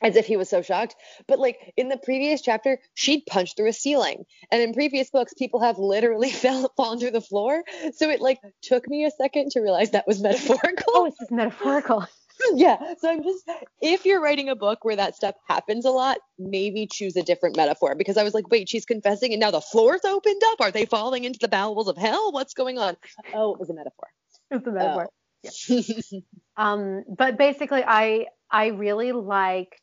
As 0.03 0.15
if 0.15 0.25
he 0.25 0.35
was 0.35 0.49
so 0.49 0.63
shocked. 0.63 0.95
But 1.27 1.37
like 1.37 1.73
in 1.77 1.87
the 1.87 1.97
previous 1.97 2.41
chapter, 2.41 2.79
she'd 2.95 3.25
punched 3.27 3.55
through 3.55 3.69
a 3.69 3.73
ceiling. 3.73 4.25
And 4.51 4.59
in 4.61 4.73
previous 4.73 5.11
books, 5.11 5.33
people 5.35 5.61
have 5.61 5.77
literally 5.77 6.31
fell 6.31 6.71
fallen 6.75 6.99
through 6.99 7.11
the 7.11 7.21
floor. 7.21 7.63
So 7.93 8.09
it 8.09 8.19
like 8.19 8.39
took 8.63 8.87
me 8.89 9.05
a 9.05 9.11
second 9.11 9.51
to 9.51 9.59
realize 9.61 9.91
that 9.91 10.07
was 10.07 10.19
metaphorical. 10.19 10.85
Oh, 10.87 11.05
this 11.05 11.21
is 11.21 11.29
metaphorical. 11.29 12.07
yeah. 12.55 12.77
So 12.99 13.11
I'm 13.11 13.23
just, 13.23 13.47
if 13.79 14.05
you're 14.05 14.21
writing 14.21 14.49
a 14.49 14.55
book 14.55 14.83
where 14.83 14.95
that 14.95 15.15
stuff 15.15 15.35
happens 15.47 15.85
a 15.85 15.91
lot, 15.91 16.17
maybe 16.39 16.87
choose 16.87 17.15
a 17.15 17.21
different 17.23 17.55
metaphor 17.55 17.93
because 17.95 18.17
I 18.17 18.23
was 18.23 18.33
like, 18.33 18.49
wait, 18.49 18.69
she's 18.69 18.85
confessing 18.85 19.33
and 19.33 19.39
now 19.39 19.51
the 19.51 19.61
floor's 19.61 20.03
opened 20.03 20.41
up. 20.47 20.61
Are 20.61 20.71
they 20.71 20.85
falling 20.85 21.25
into 21.25 21.39
the 21.39 21.47
bowels 21.47 21.87
of 21.87 21.97
hell? 21.97 22.31
What's 22.31 22.55
going 22.55 22.79
on? 22.79 22.97
Oh, 23.33 23.53
it 23.53 23.59
was 23.59 23.69
a 23.69 23.73
metaphor. 23.73 24.07
It's 24.49 24.65
a 24.65 24.71
metaphor. 24.71 25.09
Oh. 25.09 25.20
Yeah. 25.43 25.81
um, 26.57 27.03
but 27.07 27.37
basically, 27.37 27.83
I 27.85 28.27
I 28.49 28.67
really 28.67 29.11
liked 29.11 29.79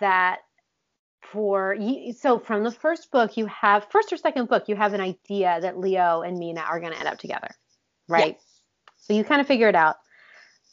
that 0.00 0.40
for 1.32 1.76
so 2.18 2.38
from 2.38 2.64
the 2.64 2.70
first 2.70 3.10
book 3.10 3.36
you 3.36 3.46
have 3.46 3.86
first 3.90 4.12
or 4.12 4.16
second 4.16 4.48
book 4.48 4.64
you 4.68 4.76
have 4.76 4.92
an 4.94 5.00
idea 5.00 5.58
that 5.62 5.78
Leo 5.78 6.22
and 6.22 6.38
Mina 6.38 6.60
are 6.60 6.80
going 6.80 6.92
to 6.92 6.98
end 6.98 7.08
up 7.08 7.18
together, 7.18 7.48
right? 8.08 8.38
So 8.96 9.14
you 9.14 9.24
kind 9.24 9.40
of 9.40 9.46
figure 9.46 9.68
it 9.68 9.74
out. 9.74 9.96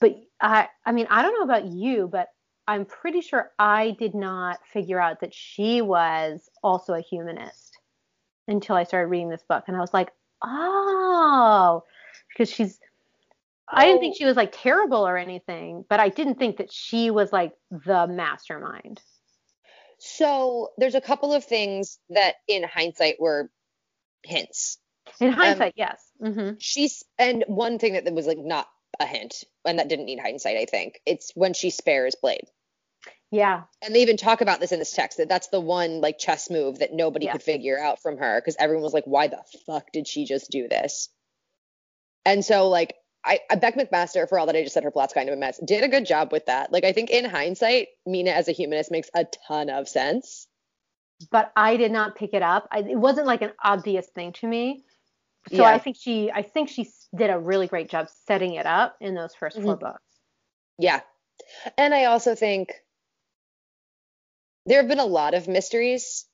But 0.02 0.16
I 0.42 0.68
I 0.86 0.92
mean 0.92 1.08
I 1.10 1.22
don't 1.22 1.34
know 1.36 1.44
about 1.44 1.66
you, 1.66 2.10
but 2.12 2.30
I'm 2.68 2.86
pretty 2.86 3.22
sure 3.22 3.52
I 3.58 3.92
did 3.92 4.14
not 4.14 4.60
figure 4.74 5.00
out 5.00 5.22
that 5.22 5.34
she 5.34 5.82
was 5.82 6.50
also 6.62 6.94
a 6.94 7.02
humanist 7.02 7.78
until 8.48 8.76
I 8.76 8.84
started 8.84 9.08
reading 9.08 9.30
this 9.30 9.44
book, 9.48 9.64
and 9.68 9.78
I 9.78 9.80
was 9.80 9.94
like, 9.94 10.12
oh, 10.44 11.84
because 12.30 12.52
she's. 12.52 12.80
I 13.70 13.86
didn't 13.86 14.00
think 14.00 14.16
she 14.18 14.26
was 14.26 14.38
like 14.38 14.54
terrible 14.54 15.06
or 15.06 15.18
anything, 15.18 15.84
but 15.90 16.00
I 16.00 16.10
didn't 16.10 16.40
think 16.40 16.58
that 16.58 16.72
she 16.72 17.12
was 17.12 17.34
like 17.34 17.54
the 17.70 18.08
mastermind. 18.08 19.02
So 20.00 20.70
there's 20.78 20.96
a 20.96 21.02
couple 21.02 21.34
of 21.34 21.44
things 21.44 22.00
that 22.10 22.36
in 22.48 22.64
hindsight 22.64 23.16
were 23.20 23.50
hints. 24.24 24.78
In 25.20 25.30
um, 25.30 25.34
hindsight, 25.34 25.74
um, 25.74 25.74
yes. 25.76 26.04
Mm-hmm. 26.22 26.56
She's 26.60 27.04
and 27.18 27.44
one 27.48 27.80
thing 27.80 27.94
that 27.94 28.14
was 28.14 28.28
like 28.28 28.38
not 28.38 28.68
a 29.00 29.06
hint 29.06 29.44
and 29.66 29.80
that 29.80 29.90
didn't 29.90 30.06
need 30.06 30.20
hindsight. 30.20 30.58
I 30.58 30.66
think 30.66 31.02
it's 31.06 31.32
when 31.36 31.54
she 31.54 31.70
spares 31.70 32.16
Blade. 32.22 32.48
Yeah. 33.32 33.64
And 33.82 33.94
they 33.94 34.02
even 34.02 34.16
talk 34.18 34.42
about 34.42 34.62
this 34.62 34.72
in 34.72 34.80
this 34.80 34.94
text 34.94 35.18
that 35.18 35.28
that's 35.28 35.50
the 35.50 35.60
one 35.60 36.00
like 36.00 36.18
chess 36.18 36.50
move 36.50 36.80
that 36.80 36.94
nobody 36.94 37.26
yeah. 37.26 37.34
could 37.34 37.44
figure 37.44 37.78
out 37.78 38.02
from 38.02 38.18
her 38.18 38.40
because 38.40 38.56
everyone 38.60 38.84
was 38.84 38.94
like, 38.94 39.06
why 39.06 39.28
the 39.28 39.44
fuck 39.66 39.92
did 39.92 40.08
she 40.08 40.26
just 40.26 40.50
do 40.50 40.68
this? 40.70 41.10
And 42.26 42.44
so 42.44 42.70
like 42.70 42.96
I, 43.28 43.56
Bec 43.56 43.76
McMaster, 43.76 44.28
for 44.28 44.40
all 44.40 44.46
that 44.46 44.56
I 44.56 44.64
just 44.64 44.74
said, 44.74 44.84
her 44.84 44.92
plot's 44.92 45.14
kind 45.14 45.30
of 45.30 45.34
a 45.34 45.40
mess, 45.40 45.60
did 45.64 45.84
a 45.84 45.88
good 45.88 46.06
job 46.06 46.32
with 46.32 46.46
that. 46.46 46.72
Like, 46.72 46.86
I 46.86 46.94
think 46.94 47.10
in 47.10 47.26
hindsight, 47.26 47.90
Mina 48.06 48.32
as 48.32 48.48
a 48.48 48.52
humanist 48.52 48.90
makes 48.90 49.10
a 49.14 49.26
ton 49.48 49.70
of 49.70 49.88
sense. 49.88 50.48
But 51.32 51.52
I 51.56 51.78
did 51.78 51.92
not 51.92 52.16
pick 52.16 52.34
it 52.34 52.42
up. 52.42 52.68
I, 52.72 52.80
it 52.80 52.98
wasn't 52.98 53.28
like 53.28 53.42
an 53.42 53.52
obvious 53.64 54.08
thing 54.08 54.34
to 54.34 54.48
me. 54.48 54.84
So 55.50 55.58
yeah. 55.58 55.70
I 55.70 55.80
think 55.80 55.98
she, 56.00 56.32
I 56.32 56.42
think 56.42 56.70
she 56.70 56.90
did 57.16 57.30
a 57.30 57.40
really 57.40 57.68
great 57.68 57.90
job 57.90 58.08
setting 58.26 58.54
it 58.56 58.66
up 58.66 58.98
in 59.02 59.16
those 59.16 59.34
1st 59.34 59.56
mm-hmm. 59.56 59.64
four 59.64 59.76
books. 59.78 60.04
Yeah, 60.78 61.02
and 61.78 61.94
I 61.94 62.06
also 62.06 62.36
think 62.36 62.74
there 64.66 64.80
have 64.80 64.88
been 64.88 65.00
a 65.00 65.06
lot 65.06 65.34
of 65.34 65.48
mysteries 65.48 66.26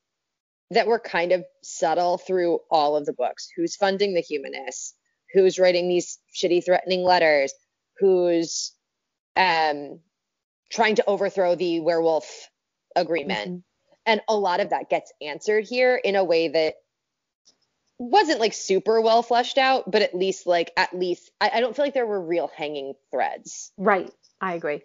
that 0.71 0.87
were 0.87 0.99
kind 0.99 1.31
of 1.31 1.45
subtle 1.61 2.17
through 2.17 2.59
all 2.69 2.95
of 2.95 3.05
the 3.05 3.13
books. 3.13 3.47
Who's 3.55 3.75
funding 3.75 4.13
the 4.13 4.21
humanists? 4.21 4.95
Who's 5.33 5.59
writing 5.59 5.87
these 5.87 6.19
shitty 6.35 6.63
threatening 6.63 7.03
letters, 7.03 7.53
who's 7.99 8.73
um, 9.35 9.99
trying 10.71 10.95
to 10.95 11.05
overthrow 11.07 11.55
the 11.55 11.79
werewolf 11.79 12.49
agreement. 12.95 13.49
Mm-hmm. 13.49 13.57
And 14.05 14.21
a 14.27 14.35
lot 14.35 14.59
of 14.59 14.71
that 14.71 14.89
gets 14.89 15.11
answered 15.21 15.65
here 15.65 15.95
in 15.95 16.15
a 16.15 16.23
way 16.23 16.49
that 16.49 16.75
wasn't 17.97 18.39
like 18.39 18.53
super 18.53 18.99
well 18.99 19.23
fleshed 19.23 19.57
out, 19.57 19.89
but 19.89 20.01
at 20.01 20.13
least 20.13 20.45
like 20.45 20.71
at 20.75 20.97
least 20.97 21.31
I, 21.39 21.51
I 21.55 21.59
don't 21.61 21.75
feel 21.75 21.85
like 21.85 21.93
there 21.93 22.05
were 22.05 22.21
real 22.21 22.49
hanging 22.55 22.93
threads. 23.11 23.71
Right. 23.77 24.11
I 24.41 24.55
agree. 24.55 24.81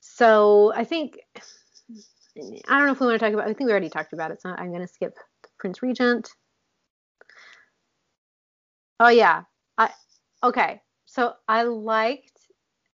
So 0.00 0.72
I 0.74 0.84
think 0.84 1.18
I 1.36 2.78
don't 2.78 2.86
know 2.86 2.92
if 2.92 3.00
we 3.00 3.06
want 3.06 3.20
to 3.20 3.24
talk 3.24 3.34
about 3.34 3.48
I 3.48 3.52
think 3.52 3.66
we 3.66 3.72
already 3.72 3.90
talked 3.90 4.12
about 4.12 4.30
it, 4.30 4.40
so 4.40 4.50
I'm 4.50 4.72
gonna 4.72 4.88
skip 4.88 5.16
Prince 5.58 5.82
Regent. 5.82 6.30
Oh 9.00 9.08
yeah. 9.08 9.44
I 9.78 9.90
okay. 10.44 10.82
So 11.06 11.32
I 11.48 11.62
liked 11.62 12.38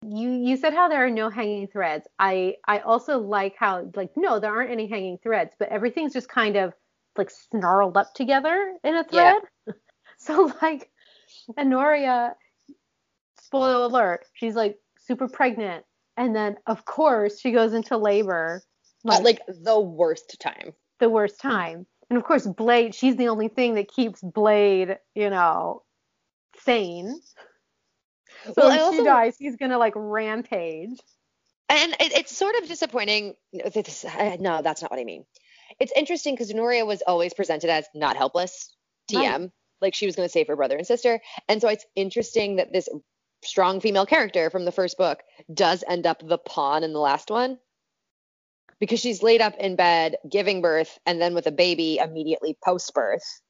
you 0.02 0.30
you 0.30 0.56
said 0.56 0.72
how 0.72 0.88
there 0.88 1.04
are 1.04 1.10
no 1.10 1.28
hanging 1.28 1.68
threads. 1.68 2.08
I 2.18 2.56
I 2.66 2.78
also 2.78 3.18
like 3.18 3.54
how 3.56 3.90
like 3.94 4.10
no, 4.16 4.40
there 4.40 4.50
aren't 4.50 4.70
any 4.70 4.88
hanging 4.88 5.18
threads, 5.22 5.52
but 5.58 5.68
everything's 5.68 6.14
just 6.14 6.28
kind 6.28 6.56
of 6.56 6.72
like 7.18 7.30
snarled 7.30 7.98
up 7.98 8.14
together 8.14 8.74
in 8.82 8.96
a 8.96 9.04
thread. 9.04 9.36
Yeah. 9.66 9.72
so 10.18 10.50
like 10.62 10.90
Honoria 11.58 12.34
spoiler 13.42 13.84
alert, 13.84 14.24
she's 14.32 14.54
like 14.54 14.78
super 14.98 15.28
pregnant 15.28 15.84
and 16.16 16.34
then 16.34 16.56
of 16.66 16.84
course 16.86 17.40
she 17.40 17.52
goes 17.52 17.74
into 17.74 17.96
labor 17.96 18.62
like, 19.04 19.22
like 19.22 19.40
the 19.48 19.78
worst 19.78 20.36
time. 20.40 20.72
The 20.98 21.08
worst 21.08 21.40
time. 21.40 21.86
And 22.08 22.18
of 22.18 22.24
course 22.24 22.46
Blade, 22.46 22.94
she's 22.94 23.16
the 23.16 23.28
only 23.28 23.48
thing 23.48 23.74
that 23.74 23.88
keeps 23.88 24.20
Blade, 24.20 24.98
you 25.14 25.30
know, 25.30 25.82
sane. 26.64 27.20
So 28.44 28.54
well, 28.56 28.68
when 28.68 28.78
also, 28.78 28.98
she 28.98 29.04
dies, 29.04 29.36
he's 29.38 29.56
gonna 29.56 29.78
like 29.78 29.94
rampage. 29.96 30.98
And 31.68 31.92
it, 32.00 32.12
it's 32.16 32.36
sort 32.36 32.56
of 32.56 32.66
disappointing. 32.66 33.34
no, 33.52 34.60
that's 34.62 34.82
not 34.82 34.90
what 34.90 34.98
I 34.98 35.04
mean. 35.04 35.24
It's 35.78 35.92
interesting 35.94 36.34
because 36.34 36.50
Honoria 36.50 36.84
was 36.84 37.02
always 37.06 37.32
presented 37.32 37.70
as 37.70 37.86
not 37.94 38.16
helpless, 38.16 38.74
TM, 39.10 39.40
right. 39.40 39.50
like 39.80 39.94
she 39.94 40.06
was 40.06 40.16
going 40.16 40.26
to 40.26 40.32
save 40.32 40.48
her 40.48 40.56
brother 40.56 40.76
and 40.76 40.86
sister. 40.86 41.20
And 41.48 41.60
so 41.60 41.68
it's 41.68 41.86
interesting 41.94 42.56
that 42.56 42.72
this 42.72 42.88
strong 43.42 43.80
female 43.80 44.06
character 44.06 44.50
from 44.50 44.64
the 44.64 44.72
first 44.72 44.98
book 44.98 45.20
does 45.52 45.84
end 45.88 46.06
up 46.06 46.26
the 46.26 46.38
pawn 46.38 46.84
in 46.84 46.92
the 46.92 46.98
last 46.98 47.30
one 47.30 47.58
because 48.80 49.00
she's 49.00 49.22
laid 49.22 49.40
up 49.40 49.54
in 49.58 49.76
bed 49.76 50.16
giving 50.30 50.60
birth 50.60 50.98
and 51.06 51.20
then 51.20 51.34
with 51.34 51.46
a 51.46 51.52
baby 51.52 51.98
immediately 51.98 52.56
post 52.62 52.92
birth 52.94 53.40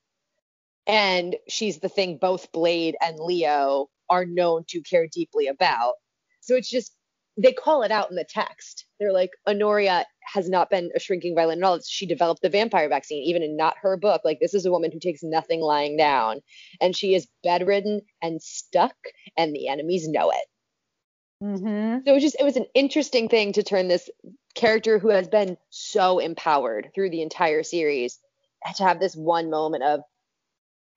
and 0.86 1.36
she's 1.48 1.78
the 1.78 1.88
thing 1.88 2.18
both 2.18 2.52
Blade 2.52 2.96
and 3.00 3.18
Leo 3.18 3.88
are 4.08 4.24
known 4.24 4.64
to 4.68 4.82
care 4.82 5.06
deeply 5.06 5.46
about. 5.46 5.94
So 6.40 6.56
it's 6.56 6.70
just 6.70 6.94
they 7.36 7.52
call 7.52 7.82
it 7.82 7.92
out 7.92 8.10
in 8.10 8.16
the 8.16 8.24
text. 8.24 8.84
They're 8.98 9.12
like, 9.12 9.30
Honoria 9.46 10.04
has 10.34 10.48
not 10.48 10.68
been 10.68 10.90
a 10.94 11.00
shrinking 11.00 11.34
violet 11.34 11.58
at 11.58 11.64
all. 11.64 11.78
She 11.86 12.06
developed 12.06 12.42
the 12.42 12.50
vampire 12.50 12.88
vaccine, 12.88 13.22
even 13.22 13.42
in 13.42 13.56
not 13.56 13.76
her 13.80 13.96
book. 13.96 14.22
Like 14.24 14.40
this 14.40 14.54
is 14.54 14.66
a 14.66 14.70
woman 14.70 14.90
who 14.92 15.00
takes 15.00 15.22
nothing 15.22 15.60
lying 15.60 15.96
down, 15.96 16.40
and 16.80 16.96
she 16.96 17.14
is 17.14 17.28
bedridden 17.42 18.02
and 18.22 18.42
stuck, 18.42 18.96
and 19.36 19.54
the 19.54 19.68
enemies 19.68 20.08
know 20.08 20.30
it. 20.30 20.46
Mm-hmm. 21.42 22.04
So 22.04 22.10
it 22.10 22.14
was 22.14 22.22
just 22.22 22.36
it 22.38 22.44
was 22.44 22.56
an 22.56 22.66
interesting 22.74 23.28
thing 23.28 23.52
to 23.54 23.62
turn 23.62 23.88
this 23.88 24.10
character 24.54 24.98
who 24.98 25.08
has 25.08 25.28
been 25.28 25.56
so 25.70 26.18
empowered 26.18 26.90
through 26.94 27.10
the 27.10 27.22
entire 27.22 27.62
series 27.62 28.18
to 28.76 28.84
have 28.84 29.00
this 29.00 29.16
one 29.16 29.48
moment 29.48 29.84
of 29.84 30.00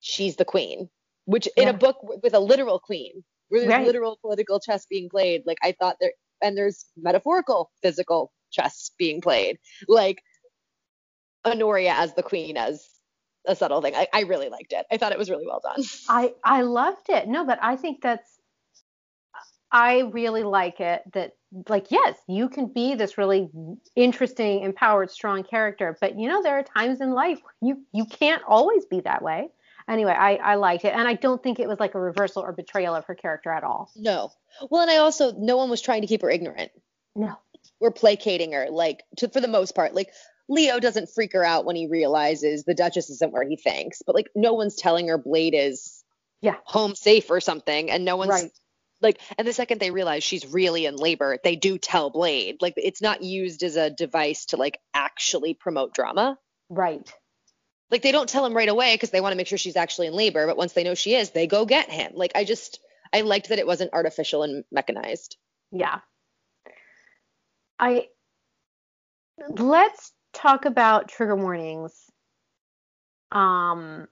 she's 0.04 0.36
the 0.36 0.46
queen, 0.46 0.90
which 1.26 1.48
in 1.56 1.70
a 1.70 1.74
book 1.74 1.98
with 2.22 2.34
a 2.34 2.40
literal 2.40 2.78
queen, 2.78 3.24
where 3.48 3.62
there's 3.62 3.72
right. 3.72 3.86
literal 3.86 4.20
political 4.22 4.60
chess 4.60 4.86
being 4.86 5.10
played, 5.10 5.44
like 5.46 5.58
I 5.64 5.74
thought 5.80 5.96
there, 6.00 6.12
and 6.42 6.58
there's 6.58 6.86
metaphorical 6.98 7.72
physical 7.82 8.32
chess 8.52 8.92
being 9.00 9.22
played, 9.22 9.58
like 9.88 10.22
Honoria 11.46 11.94
as 11.94 12.14
the 12.14 12.24
queen 12.24 12.58
as 12.58 12.86
a 13.48 13.56
subtle 13.56 13.82
thing. 13.82 13.96
I, 13.96 14.08
I 14.14 14.22
really 14.22 14.50
liked 14.50 14.74
it. 14.74 14.86
I 14.92 14.98
thought 14.98 15.14
it 15.14 15.18
was 15.18 15.30
really 15.30 15.48
well 15.48 15.62
done. 15.64 15.84
I 16.10 16.34
I 16.44 16.62
loved 16.62 17.10
it. 17.10 17.28
No, 17.28 17.46
but 17.46 17.60
I 17.62 17.78
think 17.78 18.02
that's 18.02 18.30
I 19.72 20.02
really 20.12 20.44
like 20.44 20.82
it 20.82 21.02
that 21.14 21.32
like 21.70 21.92
yes, 21.92 22.18
you 22.28 22.50
can 22.50 22.68
be 22.68 22.96
this 22.96 23.18
really 23.18 23.50
interesting, 23.96 24.64
empowered, 24.64 25.12
strong 25.12 25.44
character, 25.44 25.98
but 26.02 26.20
you 26.20 26.28
know 26.28 26.44
there 26.44 26.60
are 26.60 26.64
times 26.64 27.00
in 27.00 27.12
life 27.12 27.40
you 27.62 27.86
you 27.94 28.06
can't 28.06 28.44
always 28.46 28.86
be 28.86 29.00
that 29.02 29.22
way 29.22 29.50
anyway, 29.88 30.12
I, 30.12 30.36
I 30.36 30.56
liked 30.56 30.86
it. 30.86 30.94
And 30.94 31.08
I 31.08 31.14
don't 31.14 31.42
think 31.42 31.60
it 31.60 31.68
was 31.68 31.80
like 31.80 31.96
a 31.96 32.00
reversal 32.00 32.44
or 32.44 32.52
betrayal 32.52 32.96
of 32.96 33.06
her 33.06 33.16
character 33.16 33.52
at 33.52 33.64
all. 33.64 33.92
No. 33.96 34.32
Well, 34.70 34.82
and 34.82 34.92
I 34.92 34.98
also, 34.98 35.34
no 35.34 35.58
one 35.58 35.70
was 35.70 35.82
trying 35.82 36.02
to 36.02 36.08
keep 36.08 36.22
her 36.22 36.30
ignorant. 36.30 36.72
No. 37.16 37.38
We're 37.80 37.92
placating 37.92 38.54
her, 38.54 38.68
like, 38.70 39.04
to, 39.18 39.30
for 39.30 39.42
the 39.42 39.48
most 39.48 39.76
part. 39.76 39.94
Like, 39.94 40.10
Leo 40.50 40.80
doesn't 40.80 41.10
freak 41.10 41.34
her 41.34 41.44
out 41.44 41.66
when 41.66 41.76
he 41.76 41.88
realizes 41.88 42.64
the 42.64 42.74
Duchess 42.74 43.10
isn't 43.10 43.32
where 43.32 43.48
he 43.48 43.56
thinks, 43.56 44.02
but 44.06 44.16
like, 44.16 44.30
no 44.36 44.54
one's 44.54 44.76
telling 44.76 45.08
her 45.08 45.18
Blade 45.18 45.54
is 45.56 46.04
yeah 46.42 46.58
home 46.66 46.96
safe 46.96 47.32
or 47.32 47.40
something, 47.40 47.90
and 47.90 48.04
no 48.04 48.18
one's 48.18 48.32
right. 48.32 48.52
like, 49.02 49.22
and 49.38 49.48
the 49.48 49.54
second 49.54 49.80
they 49.80 49.92
realize 49.92 50.24
she's 50.24 50.46
really 50.46 50.86
in 50.86 50.98
labor, 50.98 51.38
they 51.44 51.56
do 51.56 51.78
tell 51.78 52.10
Blade. 52.10 52.58
Like, 52.62 52.74
it's 52.76 53.02
not 53.02 53.24
used 53.24 53.64
as 53.64 53.78
a 53.78 53.90
device 53.90 54.48
to 54.48 54.58
like 54.58 54.80
actually 54.94 55.54
promote 55.54 55.94
drama. 55.94 56.38
Right 56.70 57.10
like 57.92 58.02
they 58.02 58.12
don't 58.12 58.30
tell 58.30 58.46
him 58.46 58.56
right 58.56 58.70
away 58.70 58.96
because 58.96 59.12
they 59.12 59.22
want 59.22 59.34
to 59.34 59.38
make 59.38 59.48
sure 59.48 59.58
she's 59.58 59.76
actually 59.76 60.08
in 60.08 60.14
labor 60.14 60.46
but 60.48 60.58
once 60.58 60.74
they 60.74 60.84
know 60.84 60.96
she 60.96 61.16
is 61.16 61.32
they 61.32 61.48
go 61.48 61.66
get 61.66 61.90
him 61.90 62.12
like 62.16 62.32
i 62.36 62.44
just 62.44 62.80
i 63.12 63.22
liked 63.22 63.50
that 63.50 63.60
it 63.60 63.68
wasn't 63.68 63.94
artificial 63.94 64.44
and 64.44 64.64
mechanized 64.72 65.38
yeah 65.72 66.00
i 67.80 68.08
let's 69.50 70.12
talk 70.34 70.66
about 70.66 71.10
trigger 71.10 71.36
warnings 71.36 71.94
um 73.32 74.08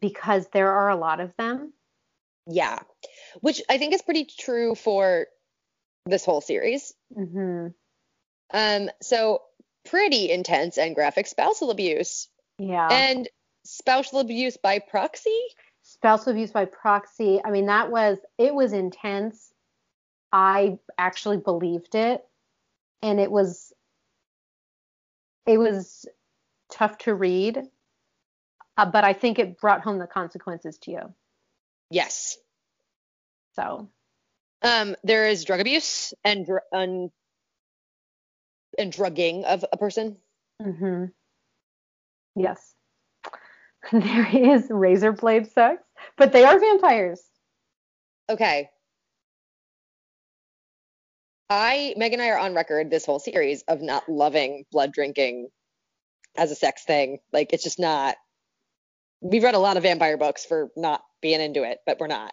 because 0.00 0.46
there 0.52 0.72
are 0.72 0.90
a 0.90 0.96
lot 0.96 1.20
of 1.20 1.32
them 1.36 1.72
yeah 2.46 2.78
which 3.40 3.62
I 3.68 3.78
think 3.78 3.94
is 3.94 4.02
pretty 4.02 4.24
true 4.24 4.74
for 4.74 5.26
this 6.06 6.24
whole 6.24 6.40
series. 6.40 6.92
Mm-hmm. 7.16 7.68
Um, 8.52 8.90
so 9.02 9.42
pretty 9.84 10.30
intense 10.30 10.78
and 10.78 10.94
graphic 10.94 11.26
spousal 11.26 11.70
abuse. 11.70 12.28
Yeah. 12.58 12.88
And 12.90 13.28
spousal 13.64 14.20
abuse 14.20 14.56
by 14.56 14.78
proxy? 14.78 15.40
spousal 15.86 16.32
abuse 16.32 16.50
by 16.50 16.64
proxy. 16.64 17.40
I 17.44 17.50
mean, 17.50 17.66
that 17.66 17.90
was 17.90 18.18
it 18.38 18.54
was 18.54 18.72
intense. 18.72 19.52
I 20.32 20.78
actually 20.98 21.38
believed 21.38 21.94
it, 21.94 22.24
and 23.02 23.20
it 23.20 23.30
was 23.30 23.72
it 25.46 25.58
was 25.58 26.06
tough 26.70 26.98
to 26.98 27.14
read, 27.14 27.62
uh, 28.76 28.86
but 28.86 29.04
I 29.04 29.12
think 29.12 29.38
it 29.38 29.60
brought 29.60 29.82
home 29.82 29.98
the 29.98 30.06
consequences 30.06 30.78
to 30.78 30.90
you. 30.90 31.14
Yes. 31.90 32.36
So. 33.54 33.88
Um, 34.62 34.96
there 35.04 35.28
is 35.28 35.44
drug 35.44 35.60
abuse 35.60 36.12
and 36.24 36.44
dr- 36.44 36.62
and, 36.72 37.10
and 38.78 38.90
drugging 38.90 39.44
of 39.44 39.64
a 39.70 39.76
person. 39.76 40.16
Mm-hmm. 40.60 41.04
Yes. 42.36 42.74
There 43.92 44.26
is 44.26 44.66
razor 44.68 45.12
blade 45.12 45.46
sex, 45.52 45.80
but 46.16 46.32
they 46.32 46.44
are 46.44 46.58
vampires. 46.58 47.22
Okay. 48.28 48.68
I, 51.48 51.94
Meg 51.96 52.12
and 52.12 52.20
I 52.20 52.30
are 52.30 52.38
on 52.38 52.54
record 52.54 52.90
this 52.90 53.06
whole 53.06 53.20
series 53.20 53.62
of 53.68 53.80
not 53.80 54.08
loving 54.08 54.64
blood 54.72 54.92
drinking 54.92 55.50
as 56.36 56.50
a 56.50 56.56
sex 56.56 56.84
thing. 56.84 57.18
Like, 57.32 57.52
it's 57.52 57.62
just 57.62 57.78
not. 57.78 58.16
We've 59.20 59.44
read 59.44 59.54
a 59.54 59.60
lot 59.60 59.76
of 59.76 59.84
vampire 59.84 60.16
books 60.16 60.44
for 60.44 60.70
not 60.76 61.02
being 61.22 61.40
into 61.40 61.62
it, 61.62 61.78
but 61.86 62.00
we're 62.00 62.08
not. 62.08 62.32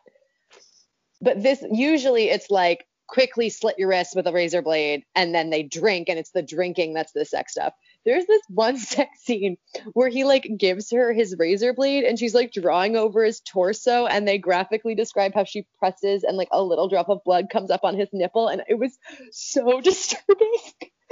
But 1.22 1.44
this, 1.44 1.64
usually, 1.72 2.30
it's 2.30 2.50
like 2.50 2.84
quickly 3.08 3.52
slit 3.52 3.76
your 3.78 3.90
wrist 3.90 4.16
with 4.16 4.26
a 4.26 4.34
razor 4.34 4.64
blade 4.64 5.04
and 5.16 5.36
then 5.36 5.52
they 5.52 5.62
drink, 5.62 6.10
and 6.10 6.18
it's 6.18 6.32
the 6.32 6.42
drinking 6.42 6.96
that's 6.96 7.12
the 7.12 7.26
sex 7.26 7.52
stuff 7.52 7.74
there's 8.06 8.26
this 8.26 8.42
one 8.50 8.78
sex 8.94 9.22
scene 9.22 9.58
where 9.94 10.10
he 10.10 10.24
like 10.24 10.48
gives 10.58 10.92
her 10.92 11.14
his 11.14 11.36
razor 11.38 11.74
blade 11.74 12.04
and 12.04 12.18
she's 12.20 12.34
like 12.34 12.52
drawing 12.52 12.96
over 12.96 13.24
his 13.24 13.40
torso 13.42 14.06
and 14.06 14.28
they 14.28 14.38
graphically 14.38 14.96
describe 14.96 15.34
how 15.34 15.44
she 15.44 15.66
presses 15.80 16.24
and 16.24 16.38
like 16.38 16.50
a 16.52 16.64
little 16.64 16.90
drop 16.90 17.10
of 17.10 17.24
blood 17.24 17.50
comes 17.52 17.72
up 17.72 17.84
on 17.84 17.96
his 17.96 18.10
nipple 18.14 18.48
and 18.48 18.64
it 18.68 18.76
was 18.76 18.98
so 19.32 19.82
disturbing. 19.82 20.60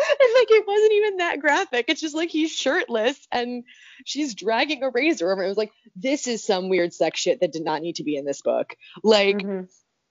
and 0.01 0.29
like 0.35 0.51
it 0.51 0.67
wasn't 0.67 0.93
even 0.93 1.17
that 1.17 1.39
graphic. 1.39 1.85
It's 1.87 2.01
just 2.01 2.15
like 2.15 2.29
he's 2.29 2.51
shirtless 2.51 3.27
and 3.31 3.63
she's 4.05 4.35
dragging 4.35 4.83
a 4.83 4.89
razor 4.89 5.31
over. 5.31 5.43
It 5.43 5.47
was 5.49 5.57
like 5.57 5.71
this 5.95 6.27
is 6.27 6.43
some 6.43 6.69
weird 6.69 6.93
sex 6.93 7.19
shit 7.19 7.41
that 7.41 7.53
did 7.53 7.63
not 7.63 7.81
need 7.81 7.95
to 7.95 8.03
be 8.03 8.15
in 8.15 8.25
this 8.25 8.41
book. 8.41 8.75
Like 9.03 9.37
mm-hmm. 9.37 9.65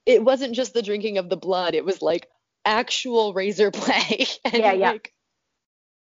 it 0.07 0.23
wasn't 0.23 0.55
just 0.55 0.75
the 0.75 0.83
drinking 0.83 1.19
of 1.19 1.29
the 1.29 1.37
blood. 1.37 1.75
It 1.75 1.85
was 1.85 2.03
like 2.03 2.29
actual 2.65 3.33
razor 3.33 3.71
play. 3.73 4.27
and 4.45 4.55
yeah, 4.55 4.73
yeah. 4.73 4.91
Like, 4.93 5.13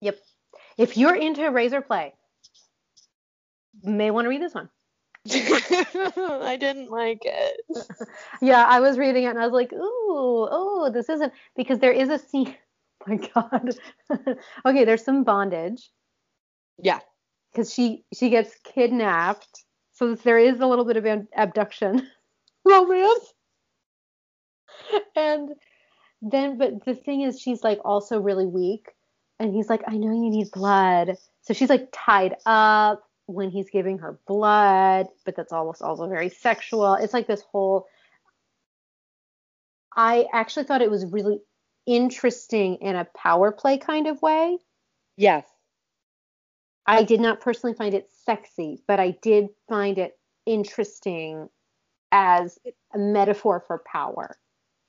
yep. 0.01 0.17
If 0.79 0.95
you're 0.95 1.15
into 1.15 1.45
razor 1.51 1.81
play, 1.81 2.13
may 3.83 4.11
want 4.11 4.25
to 4.25 4.29
read 4.29 4.41
this 4.41 4.53
one. 4.53 4.69
I 5.29 6.55
didn't 6.57 6.89
like 6.89 7.19
it. 7.25 7.61
yeah, 8.41 8.63
I 8.65 8.79
was 8.79 8.97
reading 8.97 9.25
it 9.25 9.31
and 9.31 9.39
I 9.39 9.45
was 9.45 9.51
like, 9.51 9.73
ooh, 9.73 10.47
oh, 10.49 10.89
this 10.93 11.09
isn't 11.09 11.33
because 11.57 11.79
there 11.79 11.91
is 11.91 12.07
a 12.07 12.17
scene. 12.17 12.55
My 13.07 13.17
God. 13.17 13.75
okay, 14.65 14.85
there's 14.85 15.03
some 15.03 15.25
bondage. 15.25 15.89
Yeah. 16.81 16.99
Because 17.51 17.73
she 17.73 18.05
she 18.13 18.29
gets 18.29 18.55
kidnapped, 18.63 19.65
so 19.91 20.15
there 20.15 20.39
is 20.39 20.61
a 20.61 20.67
little 20.67 20.85
bit 20.85 20.95
of 20.95 21.27
abduction 21.35 22.07
romance. 22.63 23.33
And 25.15 25.49
then, 26.21 26.57
but 26.57 26.85
the 26.85 26.95
thing 26.95 27.21
is, 27.21 27.41
she's 27.41 27.63
like 27.63 27.79
also 27.83 28.21
really 28.21 28.45
weak 28.45 28.93
and 29.39 29.53
he's 29.53 29.69
like, 29.69 29.81
I 29.87 29.97
know 29.97 30.11
you 30.11 30.29
need 30.29 30.51
blood. 30.51 31.17
So 31.41 31.53
she's 31.53 31.69
like 31.69 31.89
tied 31.91 32.35
up 32.45 33.03
when 33.25 33.49
he's 33.49 33.69
giving 33.69 33.99
her 33.99 34.19
blood, 34.27 35.07
but 35.25 35.35
that's 35.35 35.53
almost 35.53 35.81
also 35.81 36.07
very 36.07 36.29
sexual. 36.29 36.95
It's 36.95 37.13
like 37.13 37.27
this 37.27 37.41
whole. 37.41 37.87
I 39.95 40.25
actually 40.33 40.65
thought 40.65 40.81
it 40.81 40.91
was 40.91 41.05
really 41.05 41.39
interesting 41.85 42.75
in 42.75 42.95
a 42.95 43.05
power 43.15 43.51
play 43.51 43.77
kind 43.77 44.07
of 44.07 44.21
way. 44.21 44.57
Yes. 45.17 45.45
I 46.85 47.03
did 47.03 47.19
not 47.19 47.39
personally 47.39 47.75
find 47.75 47.93
it 47.93 48.09
sexy, 48.25 48.81
but 48.87 48.99
I 48.99 49.11
did 49.21 49.49
find 49.67 49.99
it 49.99 50.17
interesting 50.45 51.49
as 52.11 52.57
a 52.93 52.97
metaphor 52.97 53.63
for 53.67 53.83
power. 53.85 54.35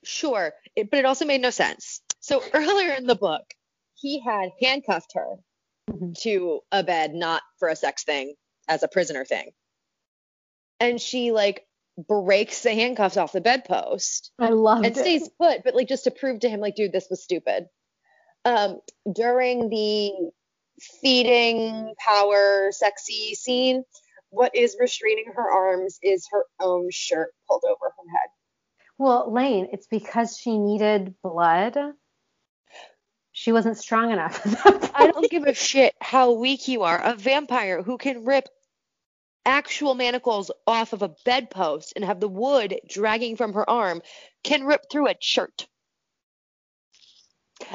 Sure, 0.03 0.51
it, 0.75 0.89
but 0.89 0.97
it 0.97 1.05
also 1.05 1.25
made 1.25 1.41
no 1.41 1.51
sense. 1.51 2.01
So 2.19 2.43
earlier 2.53 2.93
in 2.93 3.05
the 3.05 3.15
book, 3.15 3.53
he 4.01 4.19
had 4.19 4.49
handcuffed 4.61 5.13
her 5.15 5.35
mm-hmm. 5.89 6.11
to 6.19 6.61
a 6.71 6.83
bed, 6.83 7.13
not 7.13 7.41
for 7.59 7.67
a 7.67 7.75
sex 7.75 8.03
thing, 8.03 8.33
as 8.67 8.83
a 8.83 8.87
prisoner 8.87 9.25
thing. 9.25 9.51
And 10.79 10.99
she 10.99 11.31
like 11.31 11.65
breaks 12.07 12.63
the 12.63 12.73
handcuffs 12.73 13.17
off 13.17 13.33
the 13.33 13.41
bedpost. 13.41 14.31
I 14.39 14.49
love 14.49 14.83
and 14.83 14.97
it. 14.97 14.97
stays 14.97 15.29
put, 15.39 15.63
but 15.63 15.75
like 15.75 15.87
just 15.87 16.05
to 16.05 16.11
prove 16.11 16.39
to 16.41 16.49
him, 16.49 16.59
like, 16.59 16.75
dude, 16.75 16.91
this 16.91 17.07
was 17.09 17.23
stupid. 17.23 17.67
Um, 18.43 18.79
during 19.13 19.69
the 19.69 20.11
feeding 21.01 21.93
power 21.99 22.69
sexy 22.71 23.35
scene, 23.35 23.83
what 24.29 24.55
is 24.55 24.77
restraining 24.79 25.31
her 25.35 25.51
arms 25.51 25.99
is 26.01 26.27
her 26.31 26.45
own 26.59 26.89
shirt 26.89 27.33
pulled 27.47 27.63
over 27.65 27.85
her 27.85 28.11
head. 28.11 28.29
Well, 28.97 29.31
Lane, 29.31 29.67
it's 29.71 29.87
because 29.87 30.37
she 30.37 30.57
needed 30.57 31.15
blood 31.21 31.77
she 33.31 33.51
wasn't 33.51 33.77
strong 33.77 34.11
enough. 34.11 34.41
I 34.95 35.07
don't 35.11 35.29
give 35.29 35.43
a 35.43 35.53
shit 35.53 35.95
how 36.01 36.33
weak 36.33 36.67
you 36.67 36.83
are. 36.83 37.01
A 37.01 37.15
vampire 37.15 37.81
who 37.81 37.97
can 37.97 38.25
rip 38.25 38.47
actual 39.45 39.95
manacles 39.95 40.51
off 40.67 40.93
of 40.93 41.01
a 41.01 41.15
bedpost 41.25 41.93
and 41.95 42.05
have 42.05 42.19
the 42.19 42.27
wood 42.27 42.79
dragging 42.87 43.35
from 43.35 43.53
her 43.53 43.67
arm 43.69 44.01
can 44.43 44.65
rip 44.65 44.89
through 44.89 45.07
a 45.07 45.15
shirt. 45.19 45.67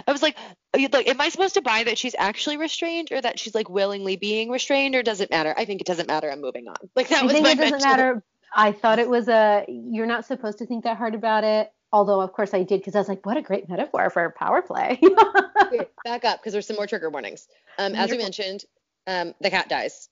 I 0.06 0.12
was 0.12 0.22
like, 0.22 0.36
like, 0.74 1.08
am 1.08 1.20
I 1.20 1.28
supposed 1.28 1.54
to 1.54 1.62
buy 1.62 1.84
that 1.84 1.96
she's 1.96 2.14
actually 2.18 2.56
restrained 2.56 3.08
or 3.12 3.20
that 3.20 3.38
she's 3.38 3.54
like 3.54 3.70
willingly 3.70 4.16
being 4.16 4.50
restrained 4.50 4.94
or 4.94 5.02
does 5.02 5.20
it 5.20 5.30
matter? 5.30 5.54
I 5.56 5.64
think 5.64 5.80
it 5.80 5.86
doesn't 5.86 6.08
matter. 6.08 6.30
I'm 6.30 6.40
moving 6.40 6.68
on. 6.68 6.76
Like 6.94 7.08
that 7.08 7.22
I 7.22 7.24
was 7.24 7.32
think 7.32 7.44
my 7.44 7.52
it 7.52 7.56
doesn't 7.56 7.70
mental... 7.72 7.88
matter. 7.88 8.22
I 8.54 8.72
thought 8.72 8.98
it 8.98 9.08
was 9.08 9.28
a. 9.28 9.64
You're 9.68 10.06
not 10.06 10.24
supposed 10.24 10.58
to 10.58 10.66
think 10.66 10.84
that 10.84 10.96
hard 10.96 11.14
about 11.14 11.44
it. 11.44 11.70
Although, 11.96 12.20
of 12.20 12.34
course, 12.34 12.52
I 12.52 12.62
did 12.62 12.80
because 12.80 12.94
I 12.94 12.98
was 12.98 13.08
like, 13.08 13.24
what 13.24 13.38
a 13.38 13.42
great 13.42 13.70
metaphor 13.70 14.10
for 14.10 14.28
power 14.36 14.60
play. 14.60 15.00
Wait, 15.72 15.88
back 16.04 16.26
up 16.26 16.38
because 16.38 16.52
there's 16.52 16.66
some 16.66 16.76
more 16.76 16.86
trigger 16.86 17.08
warnings. 17.08 17.48
Um, 17.78 17.94
as 17.94 18.10
we 18.10 18.18
mentioned, 18.18 18.64
um, 19.06 19.32
the 19.40 19.48
cat 19.48 19.70
dies. 19.70 20.10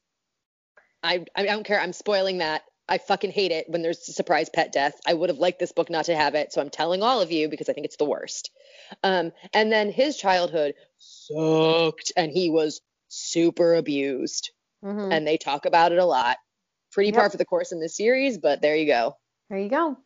I, 1.03 1.27
I 1.37 1.45
don't 1.45 1.63
care. 1.63 1.79
I'm 1.79 1.93
spoiling 1.93 2.39
that. 2.39 2.63
I 2.89 2.97
fucking 2.97 3.33
hate 3.33 3.51
it 3.51 3.69
when 3.69 3.83
there's 3.83 4.09
a 4.09 4.13
surprise 4.13 4.49
pet 4.49 4.73
death. 4.73 4.99
I 5.07 5.13
would 5.13 5.29
have 5.29 5.37
liked 5.37 5.59
this 5.59 5.73
book 5.73 5.91
not 5.91 6.07
to 6.07 6.17
have 6.17 6.35
it, 6.35 6.55
so 6.55 6.63
I'm 6.63 6.71
telling 6.71 7.03
all 7.03 7.21
of 7.21 7.31
you 7.31 7.51
because 7.51 7.69
I 7.69 7.75
think 7.75 7.85
it's 7.85 7.99
the 7.99 8.07
worst. 8.07 8.51
Um, 9.03 9.33
and 9.53 9.71
then 9.71 9.93
his 9.93 10.17
childhood 10.17 10.77
sucked, 10.97 12.13
and 12.17 12.33
he 12.33 12.49
was 12.49 12.81
super 13.09 13.75
abused. 13.75 14.53
Mm-hmm. 14.83 15.13
And 15.13 15.27
they 15.27 15.37
talk 15.37 15.67
about 15.67 15.93
it 15.93 15.99
a 15.99 16.07
lot. 16.07 16.39
Pretty 16.93 17.11
yep. 17.11 17.17
par 17.17 17.29
for 17.29 17.37
the 17.37 17.45
course 17.45 17.73
in 17.73 17.81
this 17.81 17.95
series, 17.95 18.39
but 18.39 18.63
there 18.63 18.75
you 18.75 18.87
go. 18.87 19.19
There 19.51 19.59
you 19.59 19.69
go. 19.69 19.99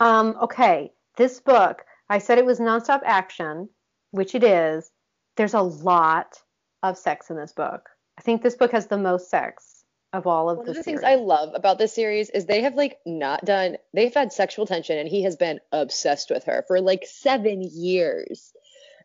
Um, 0.00 0.36
okay, 0.42 0.92
this 1.16 1.40
book, 1.40 1.84
I 2.08 2.18
said 2.18 2.38
it 2.38 2.46
was 2.46 2.60
nonstop 2.60 3.00
action, 3.04 3.68
which 4.12 4.34
it 4.34 4.44
is. 4.44 4.90
There's 5.36 5.54
a 5.54 5.60
lot 5.60 6.40
of 6.82 6.96
sex 6.96 7.30
in 7.30 7.36
this 7.36 7.52
book. 7.52 7.88
I 8.18 8.22
think 8.22 8.42
this 8.42 8.56
book 8.56 8.72
has 8.72 8.86
the 8.86 8.98
most 8.98 9.30
sex 9.30 9.84
of 10.12 10.26
all 10.26 10.48
of 10.48 10.58
One 10.58 10.66
the, 10.66 10.70
of 10.70 10.76
the 10.76 10.82
series. 10.82 11.00
things 11.00 11.10
I 11.10 11.16
love 11.16 11.50
about 11.54 11.78
this 11.78 11.92
series 11.92 12.30
is 12.30 12.46
they 12.46 12.62
have 12.62 12.74
like 12.74 12.98
not 13.04 13.44
done 13.44 13.76
they've 13.92 14.14
had 14.14 14.32
sexual 14.32 14.64
tension 14.66 14.98
and 14.98 15.08
he 15.08 15.22
has 15.24 15.36
been 15.36 15.60
obsessed 15.70 16.30
with 16.30 16.44
her 16.44 16.64
for 16.66 16.80
like 16.80 17.04
7 17.06 17.62
years. 17.62 18.52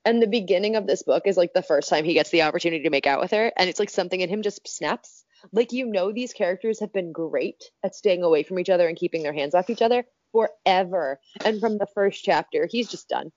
And 0.05 0.21
the 0.21 0.27
beginning 0.27 0.75
of 0.75 0.87
this 0.87 1.03
book 1.03 1.23
is 1.25 1.37
like 1.37 1.53
the 1.53 1.61
first 1.61 1.89
time 1.89 2.05
he 2.05 2.13
gets 2.13 2.29
the 2.29 2.43
opportunity 2.43 2.83
to 2.83 2.89
make 2.89 3.07
out 3.07 3.19
with 3.19 3.31
her 3.31 3.51
and 3.57 3.69
it's 3.69 3.79
like 3.79 3.89
something 3.89 4.21
in 4.21 4.29
him 4.29 4.43
just 4.43 4.67
snaps. 4.67 5.25
Like 5.51 5.73
you 5.73 5.85
know 5.85 6.11
these 6.11 6.33
characters 6.33 6.79
have 6.79 6.93
been 6.93 7.11
great 7.11 7.63
at 7.83 7.95
staying 7.95 8.23
away 8.23 8.43
from 8.43 8.59
each 8.59 8.69
other 8.69 8.87
and 8.87 8.97
keeping 8.97 9.23
their 9.23 9.33
hands 9.33 9.55
off 9.55 9.69
each 9.69 9.81
other 9.81 10.05
forever. 10.33 11.19
And 11.45 11.61
from 11.61 11.77
the 11.77 11.87
first 11.95 12.23
chapter, 12.23 12.67
he's 12.69 12.89
just 12.89 13.07
done. 13.07 13.31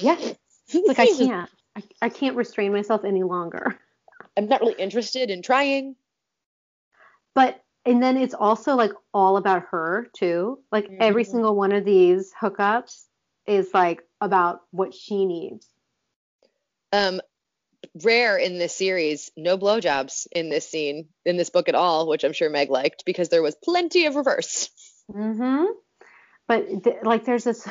Yeah. 0.00 0.18
Like 0.74 0.98
I 0.98 1.06
can't. 1.06 1.50
I, 1.76 1.82
I 2.02 2.08
can't 2.08 2.34
restrain 2.34 2.72
myself 2.72 3.04
any 3.04 3.22
longer. 3.22 3.78
I'm 4.36 4.48
not 4.48 4.60
really 4.60 4.74
interested 4.74 5.30
in 5.30 5.42
trying. 5.42 5.94
But 7.34 7.62
and 7.84 8.02
then 8.02 8.16
it's 8.16 8.34
also 8.34 8.74
like 8.74 8.92
all 9.14 9.36
about 9.36 9.66
her 9.70 10.08
too. 10.16 10.58
Like 10.72 10.86
mm-hmm. 10.86 10.96
every 11.00 11.22
single 11.22 11.54
one 11.54 11.72
of 11.72 11.84
these 11.84 12.32
hookups 12.40 13.04
is 13.46 13.72
like 13.72 14.02
about 14.20 14.62
what 14.72 14.92
she 14.92 15.24
needs. 15.24 15.68
Um 16.92 17.20
rare 18.02 18.36
in 18.36 18.58
this 18.58 18.74
series, 18.74 19.30
no 19.36 19.56
blowjobs 19.56 20.26
in 20.32 20.48
this 20.48 20.68
scene, 20.68 21.08
in 21.24 21.36
this 21.36 21.50
book 21.50 21.68
at 21.68 21.74
all, 21.74 22.08
which 22.08 22.24
I'm 22.24 22.32
sure 22.32 22.50
Meg 22.50 22.70
liked 22.70 23.04
because 23.04 23.28
there 23.28 23.42
was 23.42 23.54
plenty 23.54 24.06
of 24.06 24.16
reverse. 24.16 24.70
Mhm. 25.10 25.68
But 26.48 26.84
th- 26.84 26.96
like 27.02 27.24
there's 27.24 27.44
this 27.44 27.68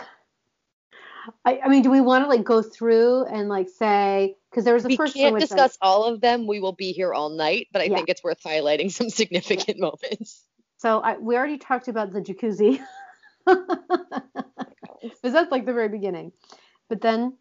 I, 1.43 1.59
I 1.63 1.69
mean, 1.69 1.81
do 1.81 1.89
we 1.89 2.01
want 2.01 2.23
to 2.23 2.29
like 2.29 2.43
go 2.43 2.61
through 2.61 3.25
and 3.25 3.49
like 3.49 3.69
say 3.69 4.35
because 4.49 4.63
there 4.63 4.73
was 4.73 4.83
the 4.83 4.89
we 4.89 4.95
first 4.95 5.15
can't 5.15 5.33
one 5.33 5.41
which 5.41 5.51
I- 5.51 5.55
discuss 5.55 5.77
all 5.81 6.05
of 6.05 6.21
them. 6.21 6.45
We 6.47 6.59
will 6.59 6.73
be 6.73 6.91
here 6.91 7.13
all 7.13 7.29
night, 7.29 7.67
but 7.71 7.81
I 7.81 7.85
Yeah. 7.85 7.95
think 7.95 8.09
it's 8.09 8.23
worth 8.23 8.41
highlighting 8.43 8.91
some 8.91 9.09
significant 9.09 9.79
moments. 9.79 10.43
So 10.77 10.99
I, 10.99 11.17
we 11.17 11.35
already 11.35 11.57
talked 11.57 11.87
about 11.87 12.11
the 12.11 12.21
jacuzzi. 12.21 12.79
Because 15.01 15.33
that's 15.33 15.51
like 15.51 15.65
the 15.67 15.73
very 15.73 15.89
beginning. 15.89 16.31
But 16.89 17.01
then 17.01 17.37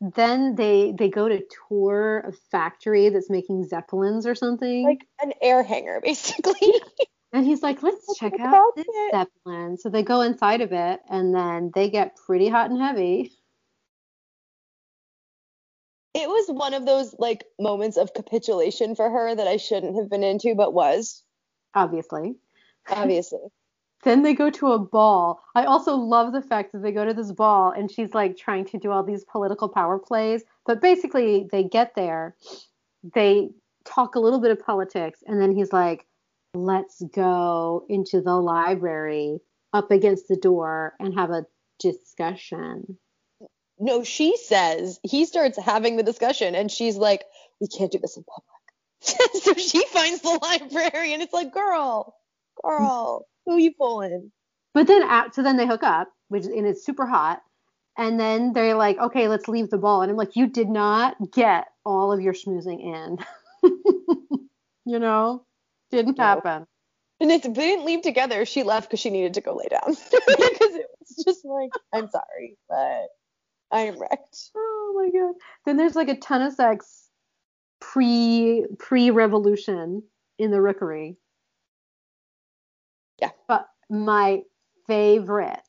then 0.00 0.54
they 0.54 0.92
they 0.96 1.08
go 1.08 1.28
to 1.28 1.42
tour 1.68 2.24
a 2.26 2.32
factory 2.32 3.08
that's 3.08 3.30
making 3.30 3.64
zeppelins 3.64 4.26
or 4.26 4.34
something. 4.36 4.84
Like 4.84 5.06
an 5.20 5.32
air 5.40 5.62
hanger, 5.64 6.00
basically. 6.02 6.74
and 7.32 7.44
he's 7.46 7.62
like, 7.62 7.82
let's 7.82 8.04
Let's 8.08 8.18
check 8.18 8.36
talk 8.36 8.54
out 8.54 8.76
this 8.76 8.86
it. 8.88 9.12
zeppelin. 9.12 9.76
So 9.78 9.88
they 9.88 10.02
go 10.02 10.20
inside 10.22 10.60
of 10.60 10.72
it 10.72 11.00
and 11.08 11.34
then 11.34 11.70
they 11.74 11.88
get 11.90 12.16
pretty 12.26 12.48
hot 12.48 12.70
and 12.70 12.80
heavy. 12.80 13.32
it 16.14 16.28
was 16.28 16.46
one 16.48 16.74
of 16.74 16.84
those 16.84 17.14
like 17.18 17.44
moments 17.58 17.96
of 17.96 18.12
capitulation 18.14 18.94
for 18.94 19.08
her 19.10 19.34
that 19.34 19.48
I 19.48 19.56
shouldn't 19.56 19.96
have 19.96 20.10
been 20.10 20.22
into, 20.22 20.54
but 20.54 20.74
was 20.74 21.22
Obviously. 21.74 22.36
obviously. 22.88 23.40
Then 24.04 24.22
they 24.24 24.34
go 24.34 24.50
to 24.50 24.72
a 24.72 24.80
ball. 24.80 25.40
I 25.54 25.64
also 25.64 25.94
love 25.94 26.32
the 26.32 26.42
fact 26.42 26.72
that 26.72 26.82
they 26.82 26.90
go 26.90 27.04
to 27.04 27.14
this 27.14 27.30
ball 27.30 27.70
and 27.70 27.88
she's 27.88 28.12
like 28.14 28.36
trying 28.36 28.64
to 28.66 28.78
do 28.78 28.90
all 28.90 29.04
these 29.04 29.24
political 29.24 29.68
power 29.68 29.96
plays. 29.96 30.42
But 30.66 30.80
basically, 30.80 31.48
they 31.52 31.62
get 31.62 31.94
there, 31.94 32.34
they 33.14 33.50
talk 33.84 34.16
a 34.16 34.18
little 34.20 34.40
bit 34.40 34.50
of 34.50 34.58
politics, 34.58 35.22
and 35.24 35.40
then 35.40 35.54
he's 35.54 35.72
like, 35.72 36.04
let's 36.54 37.02
go 37.14 37.84
into 37.88 38.20
the 38.20 38.34
library 38.34 39.38
up 39.72 39.90
against 39.90 40.28
the 40.28 40.36
door 40.36 40.94
and 41.00 41.14
have 41.14 41.30
a 41.30 41.46
discussion. 41.78 42.98
no, 43.78 44.04
she 44.04 44.36
says 44.36 45.00
he 45.02 45.24
starts 45.24 45.58
having 45.58 45.96
the 45.96 46.02
discussion, 46.02 46.54
and 46.54 46.70
she's 46.70 46.96
like, 46.96 47.24
"We 47.60 47.68
can't 47.68 47.90
do 47.90 47.98
this 47.98 48.16
in 48.16 48.24
public." 48.24 49.32
so 49.42 49.54
she 49.54 49.84
finds 49.86 50.20
the 50.22 50.38
library, 50.42 51.12
and 51.12 51.22
it's 51.22 51.32
like, 51.32 51.52
"Girl, 51.52 52.14
girl, 52.62 53.26
who 53.46 53.56
you 53.56 53.72
pulling?" 53.72 54.30
But 54.74 54.86
then, 54.86 55.02
at, 55.02 55.34
so 55.34 55.42
then 55.42 55.56
they 55.56 55.66
hook 55.66 55.82
up, 55.82 56.08
which 56.28 56.44
and 56.44 56.66
it's 56.66 56.84
super 56.84 57.06
hot. 57.06 57.42
And 57.96 58.18
then 58.18 58.54
they're 58.54 58.74
like, 58.74 58.98
okay, 58.98 59.28
let's 59.28 59.48
leave 59.48 59.68
the 59.68 59.78
ball. 59.78 60.00
And 60.00 60.10
I'm 60.10 60.16
like, 60.16 60.34
you 60.34 60.46
did 60.46 60.68
not 60.68 61.16
get 61.30 61.66
all 61.84 62.10
of 62.12 62.22
your 62.22 62.32
schmoozing 62.32 62.80
in. 62.80 63.18
you 64.86 64.98
know, 64.98 65.44
didn't 65.96 66.18
No. 66.18 66.24
happen. 66.24 66.66
And 67.20 67.30
if 67.30 67.42
they 67.42 67.52
didn't 67.52 67.84
leave 67.84 68.02
together, 68.02 68.44
she 68.44 68.64
left 68.64 68.88
because 68.88 68.98
she 69.00 69.10
needed 69.10 69.34
to 69.34 69.40
go 69.40 69.54
lay 69.54 69.68
down. 69.68 69.94
Because 70.26 70.74
it 70.74 70.86
was 70.98 71.24
just 71.24 71.44
like, 71.44 71.70
I'm 71.92 72.08
sorry, 72.08 72.56
but 72.68 73.06
I 73.70 73.82
am 73.82 73.98
wrecked. 74.00 74.50
Oh 74.56 74.92
my 74.96 75.18
god. 75.18 75.34
Then 75.64 75.76
there's 75.76 75.94
like 75.94 76.08
a 76.08 76.18
ton 76.18 76.42
of 76.42 76.52
sex 76.52 77.08
pre 77.80 78.66
pre 78.78 79.10
revolution 79.10 80.02
in 80.38 80.50
the 80.50 80.60
rookery. 80.60 81.16
Yeah. 83.20 83.30
But 83.46 83.68
my 83.88 84.42
favorite 84.86 85.60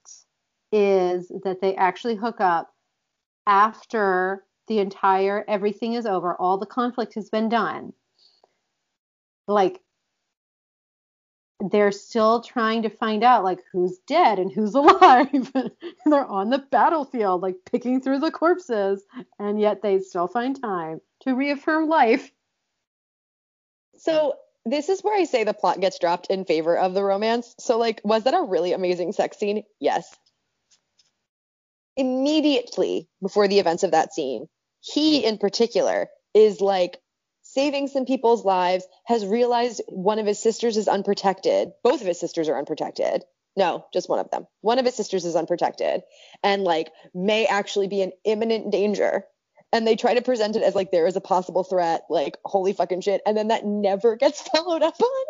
is 0.72 1.32
that 1.44 1.62
they 1.62 1.76
actually 1.76 2.16
hook 2.16 2.42
up 2.42 2.74
after 3.46 4.44
the 4.68 4.80
entire 4.80 5.44
everything 5.48 5.94
is 5.94 6.06
over, 6.06 6.36
all 6.36 6.58
the 6.58 6.66
conflict 6.66 7.14
has 7.16 7.30
been 7.30 7.50
done. 7.50 7.94
Like 9.48 9.82
they're 11.72 11.92
still 11.92 12.42
trying 12.42 12.82
to 12.82 12.90
find 12.90 13.24
out 13.24 13.44
like 13.44 13.60
who's 13.72 13.98
dead 14.08 14.40
and 14.40 14.52
who's 14.52 14.76
alive. 14.76 15.52
they're 16.06 16.26
on 16.26 16.50
the 16.50 16.64
battlefield, 16.72 17.42
like 17.42 17.56
picking 17.70 18.02
through 18.02 18.20
the 18.20 18.32
corpses, 18.32 19.04
and 19.40 19.60
yet 19.60 19.82
they 19.82 20.00
still 20.00 20.28
find 20.28 20.60
time 20.60 21.00
to 21.22 21.36
reaffirm 21.36 21.88
life. 21.88 22.32
So 23.98 24.36
this 24.66 24.90
is 24.90 25.02
where 25.02 25.18
I 25.18 25.24
say 25.24 25.44
the 25.44 25.54
plot 25.54 25.80
gets 25.80 26.00
dropped 26.00 26.28
in 26.28 26.46
favor 26.46 26.78
of 26.78 26.94
the 26.94 27.04
romance. 27.04 27.56
So 27.60 27.78
like, 27.78 28.02
was 28.04 28.24
that 28.24 28.34
a 28.34 28.44
really 28.44 28.74
amazing 28.74 29.14
sex 29.14 29.38
scene? 29.38 29.64
Yes. 29.80 30.14
Immediately 31.96 33.08
before 33.22 33.48
the 33.48 33.60
events 33.60 33.84
of 33.84 33.92
that 33.92 34.14
scene, 34.14 34.48
he 34.82 35.24
in 35.24 35.38
particular 35.38 36.10
is 36.34 36.60
like 36.60 37.00
saving 37.54 37.88
some 37.88 38.06
people's 38.06 38.44
lives, 38.44 38.86
has 39.06 39.26
realized 39.26 39.82
one 39.88 40.20
of 40.20 40.26
his 40.26 40.40
sisters 40.40 40.78
is 40.78 40.88
unprotected. 40.88 41.72
Both 41.84 42.02
of 42.02 42.08
his 42.08 42.20
sisters 42.20 42.50
are 42.50 42.58
unprotected. 42.58 43.24
No, 43.56 43.86
just 43.94 44.10
one 44.10 44.20
of 44.20 44.32
them. 44.32 44.48
One 44.62 44.80
of 44.80 44.86
his 44.86 44.96
sisters 44.96 45.26
is 45.26 45.36
unprotected 45.36 46.02
and 46.44 46.64
like 46.64 46.92
may 47.14 47.46
actually 47.46 47.88
be 47.88 48.02
in 48.02 48.12
imminent 48.24 48.72
danger. 48.72 49.26
And 49.72 49.88
they 49.88 49.96
try 49.96 50.14
to 50.16 50.22
present 50.22 50.56
it 50.56 50.64
as 50.64 50.76
like 50.76 50.92
there 50.92 51.08
is 51.08 51.16
a 51.16 51.22
possible 51.22 51.64
threat, 51.64 52.04
like 52.10 52.38
holy 52.46 52.74
fucking 52.74 53.02
shit. 53.02 53.22
And 53.26 53.38
then 53.38 53.50
that 53.50 53.66
never 53.66 54.16
gets 54.16 54.42
followed 54.50 54.82
up 54.82 55.00
on. 55.00 55.26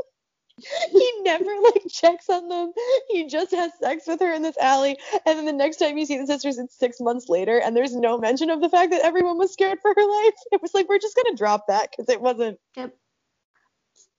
he 0.91 1.12
never 1.21 1.52
like 1.63 1.84
checks 1.89 2.30
on 2.30 2.47
them. 2.49 2.71
He 3.10 3.28
just 3.28 3.52
has 3.52 3.71
sex 3.82 4.06
with 4.08 4.19
her 4.21 4.34
in 4.34 4.41
this 4.41 4.58
alley. 4.58 4.97
And 5.26 5.38
then 5.38 5.45
the 5.45 5.54
next 5.54 5.78
time 5.78 5.97
you 5.97 6.06
see 6.06 6.17
the 6.17 6.28
sisters, 6.28 6.58
it's 6.58 6.78
six 6.78 6.99
months 6.99 7.30
later. 7.30 7.60
And 7.60 7.76
there's 7.76 7.95
no 7.95 8.17
mention 8.17 8.49
of 8.49 8.62
the 8.62 8.69
fact 8.69 8.91
that 8.91 9.04
everyone 9.04 9.38
was 9.38 9.52
scared 9.54 9.80
for 9.82 9.93
her 9.95 10.10
life. 10.23 10.34
It 10.52 10.62
was 10.62 10.73
like, 10.73 10.88
we're 10.88 10.99
just 10.99 11.15
going 11.15 11.34
to 11.34 11.38
drop 11.38 11.67
that 11.67 11.89
because 11.91 12.10
it 12.10 12.21
wasn't, 12.21 12.60
Yep. 12.78 12.93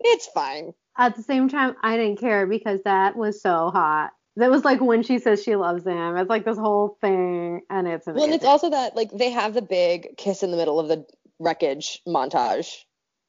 it's 0.00 0.26
fine. 0.26 0.72
At 0.96 1.16
the 1.16 1.22
same 1.22 1.48
time, 1.48 1.74
I 1.82 1.96
didn't 1.96 2.20
care 2.20 2.46
because 2.46 2.80
that 2.84 3.16
was 3.16 3.40
so 3.42 3.70
hot. 3.70 4.10
That 4.36 4.50
was 4.50 4.64
like 4.64 4.80
when 4.80 5.02
she 5.04 5.18
says 5.18 5.42
she 5.42 5.54
loves 5.56 5.86
him. 5.86 6.16
It's 6.16 6.28
like 6.30 6.44
this 6.44 6.58
whole 6.58 6.98
thing, 7.00 7.60
and 7.70 7.86
it's 7.86 8.06
amazing. 8.06 8.14
Well, 8.16 8.24
and 8.24 8.34
it's 8.34 8.44
also 8.44 8.70
that 8.70 8.96
like 8.96 9.10
they 9.12 9.30
have 9.30 9.54
the 9.54 9.62
big 9.62 10.16
kiss 10.16 10.42
in 10.42 10.50
the 10.50 10.56
middle 10.56 10.80
of 10.80 10.88
the 10.88 11.04
wreckage 11.38 12.00
montage, 12.06 12.82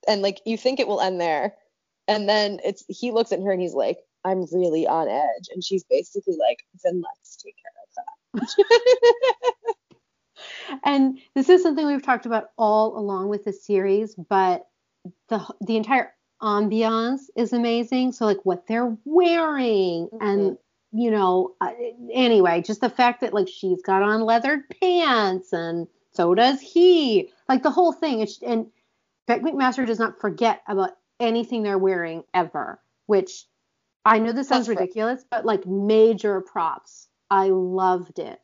and 0.08 0.21
like 0.23 0.41
you 0.45 0.58
think 0.58 0.80
it 0.80 0.88
will 0.88 0.99
end 1.01 1.21
there, 1.21 1.54
and 2.08 2.28
then 2.30 2.60
it's 2.63 2.84
he 2.88 3.12
looks 3.12 3.32
at 3.32 3.41
her 3.41 3.52
and 3.52 3.62
he's 3.62 3.74
like, 3.74 4.00
"I'm 4.24 4.46
really 4.52 4.88
on 4.88 5.08
edge," 5.08 5.50
and 5.54 5.63
she's 5.63 5.84
basically 5.89 6.38
like, 6.38 6.60
"Then 6.84 7.02
let's 7.02 7.38
take 7.38 7.56
care 7.56 8.41
of 8.41 8.46
that." 8.46 9.76
and 10.84 11.20
this 11.34 11.50
is 11.50 11.63
something 11.63 11.86
we've 11.86 12.04
talked 12.04 12.26
about 12.26 12.50
all 12.58 12.98
along 12.98 13.30
with 13.30 13.46
the 13.46 13.54
series, 13.54 14.15
but 14.15 14.68
the 15.30 15.46
the 15.62 15.78
entire 15.78 16.13
ambiance 16.41 17.22
is 17.36 17.54
amazing. 17.54 18.12
So 18.12 18.26
like 18.26 18.44
what 18.44 18.68
they're 18.68 18.96
wearing 19.06 20.10
and 20.20 20.58
you 20.91 21.12
know 21.12 21.56
uh, 21.62 21.72
anyway, 22.12 22.62
just 22.62 22.82
the 22.82 22.89
fact 22.89 23.22
that 23.22 23.34
like 23.34 23.48
she's 23.48 23.82
got 23.82 24.04
on 24.04 24.22
leather 24.22 24.63
pants 24.82 25.54
and 25.54 25.88
so 26.15 26.34
does 26.34 26.62
he. 26.62 27.30
Like 27.50 27.63
the 27.63 27.72
whole 27.72 27.91
thing. 27.91 28.22
It's, 28.22 28.41
and 28.41 28.68
Bec 29.28 29.41
McMaster 29.41 29.86
does 29.86 30.00
not 30.00 30.20
forget 30.20 30.62
about 30.68 30.91
anything 31.19 31.63
they're 31.63 31.78
wearing 31.78 32.23
ever, 32.34 32.80
which 33.06 33.45
I 34.04 34.19
know 34.19 34.32
this 34.32 34.49
sounds 34.49 34.67
That's 34.67 34.78
right. 34.78 34.84
ridiculous, 34.84 35.25
but 35.30 35.45
like 35.45 35.65
major 35.65 36.41
props. 36.41 37.08
I 37.30 37.47
loved 37.49 38.19
it. 38.19 38.39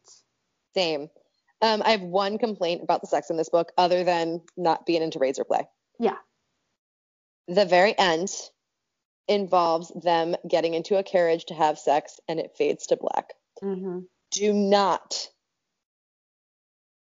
Same. 0.73 1.09
Um, 1.61 1.83
I 1.85 1.91
have 1.91 2.01
one 2.01 2.39
complaint 2.39 2.81
about 2.81 3.01
the 3.01 3.07
sex 3.07 3.29
in 3.29 3.37
this 3.37 3.49
book, 3.49 3.71
other 3.77 4.03
than 4.03 4.41
not 4.57 4.85
being 4.87 5.03
into 5.03 5.19
razor 5.19 5.43
play. 5.43 5.67
Yeah. 5.99 6.17
The 7.47 7.65
very 7.65 7.95
end 7.97 8.31
involves 9.27 9.91
them 10.01 10.35
getting 10.47 10.73
into 10.73 10.97
a 10.97 11.03
carriage 11.03 11.45
to 11.45 11.53
have 11.53 11.77
sex, 11.77 12.19
and 12.27 12.39
it 12.39 12.55
fades 12.57 12.87
to 12.87 12.97
black. 12.97 13.33
Mm-hmm. 13.61 13.99
do 14.31 14.53
not 14.53 15.27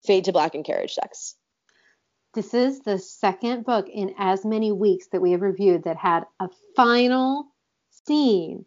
fade 0.06 0.26
to 0.26 0.34
black 0.34 0.56
in 0.56 0.64
carriage 0.64 0.94
sex. 0.96 1.36
This 2.34 2.54
is 2.54 2.82
the 2.82 3.00
second 3.00 3.66
book 3.66 3.88
in 3.90 4.14
as 4.18 4.46
many 4.46 4.72
weeks 4.72 5.08
that 5.08 5.22
we 5.22 5.32
have 5.32 5.42
reviewed 5.42 5.84
that 5.84 5.98
had 5.98 6.26
a 6.40 6.50
final 6.76 7.48
scene 7.90 8.66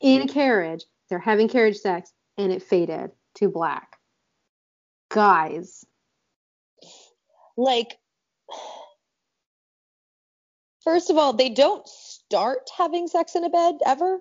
in 0.00 0.22
a 0.22 0.28
carriage. 0.28 0.84
They're 1.08 1.18
having 1.18 1.48
carriage 1.48 1.76
sex 1.76 2.12
and 2.36 2.52
it 2.52 2.62
faded 2.62 3.12
to 3.36 3.48
black. 3.48 3.98
Guys, 5.10 5.84
Like, 7.56 7.98
first 10.82 11.08
of 11.10 11.16
all, 11.16 11.32
they 11.32 11.50
don't 11.50 11.86
start 11.86 12.68
having 12.76 13.06
sex 13.06 13.36
in 13.36 13.44
a 13.44 13.50
bed 13.50 13.76
ever. 13.86 14.18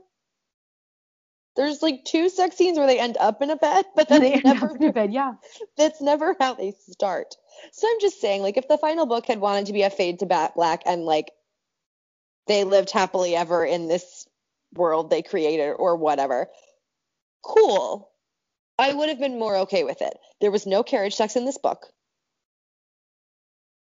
There's 1.56 1.82
like 1.84 2.04
two 2.04 2.30
sex 2.30 2.56
scenes 2.56 2.78
where 2.78 2.88
they 2.88 2.99
end 2.99 3.18
up 3.20 3.41
in 3.41 3.49
a 3.51 3.56
bed, 3.56 3.86
but 3.95 4.10
then 4.10 4.22
they 4.22 4.34
end 4.34 4.43
never 4.43 4.72
up 4.72 4.76
in 4.76 4.88
a 4.88 4.93
bed. 4.93 5.14
Yeah. 5.14 5.34
that's 5.78 6.01
never 6.01 6.36
how 6.39 6.56
they 6.56 6.74
start. 6.89 7.36
So 7.72 7.88
I'm 7.88 7.99
just 8.01 8.20
saying, 8.20 8.41
like, 8.41 8.58
if 8.58 8.68
the 8.68 8.78
final 8.78 9.06
book 9.06 9.28
had 9.28 9.39
wanted 9.39 9.68
to 9.68 9.74
be 9.74 9.84
a 9.84 9.89
fade 9.89 10.20
to 10.20 10.26
ba- 10.26 10.51
black 10.56 10.82
and 10.86 11.06
like 11.06 11.32
they 12.47 12.64
lived 12.64 12.89
happily 12.91 13.36
ever 13.36 13.64
in 13.64 13.88
this 13.88 14.28
world 14.74 15.10
they 15.10 15.22
created 15.22 15.74
or 15.78 15.95
whatever, 15.95 16.47
cool. 17.43 18.10
I 18.80 18.91
would 18.91 19.10
have 19.10 19.20
been 19.20 19.38
more 19.38 19.58
okay 19.58 19.84
with 19.84 20.01
it. 20.01 20.18
There 20.41 20.51
was 20.51 20.66
no 20.66 20.82
carriage 20.82 21.16
sex 21.16 21.36
in 21.36 21.45
this 21.45 21.60
book. 21.60 21.86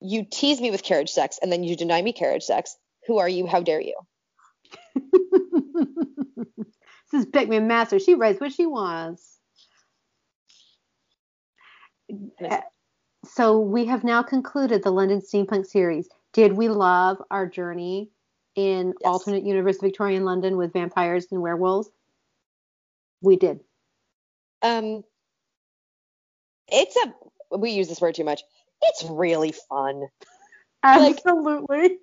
You 0.02 0.26
tease 0.30 0.60
me 0.60 0.72
with 0.72 0.84
carriage 0.84 1.12
sex 1.12 1.40
and 1.42 1.50
then 1.52 1.64
you 1.64 1.78
deny 1.78 2.02
me 2.02 2.12
carriage 2.12 2.44
sex. 2.44 2.76
Who 3.08 3.20
are 3.20 3.30
you? 3.30 3.48
How 3.48 3.62
dare 3.62 3.82
you? 3.82 3.96
This 7.12 7.22
is 7.22 7.26
Bec 7.26 7.48
McMaster. 7.48 8.04
She 8.04 8.16
writes 8.16 8.40
what 8.40 8.54
she 8.54 8.66
wants. 8.66 9.40
So 13.26 13.60
we 13.60 13.86
have 13.86 14.04
now 14.04 14.24
concluded 14.24 14.84
the 14.84 14.92
London 14.92 15.22
Steampunk 15.22 15.66
series. 15.66 16.10
Did 16.34 16.54
we 16.54 16.70
love 16.70 17.22
our 17.30 17.46
journey 17.46 18.10
in 18.56 18.88
Yes. 18.88 18.96
alternate 19.06 19.44
universe 19.44 19.78
Victorian 19.80 20.26
London 20.26 20.58
with 20.58 20.74
vampires 20.74 21.28
and 21.32 21.42
werewolves? 21.42 21.90
We 23.22 23.36
did. 23.36 23.62
Um, 24.62 25.04
it's 26.68 26.96
a 26.96 27.58
we 27.58 27.72
use 27.72 27.90
this 27.90 28.02
word 28.02 28.16
too 28.16 28.24
much. 28.24 28.42
It's 28.82 29.04
really 29.04 29.54
fun. 29.70 30.08
Absolutely. 30.84 31.80
Like 31.80 32.00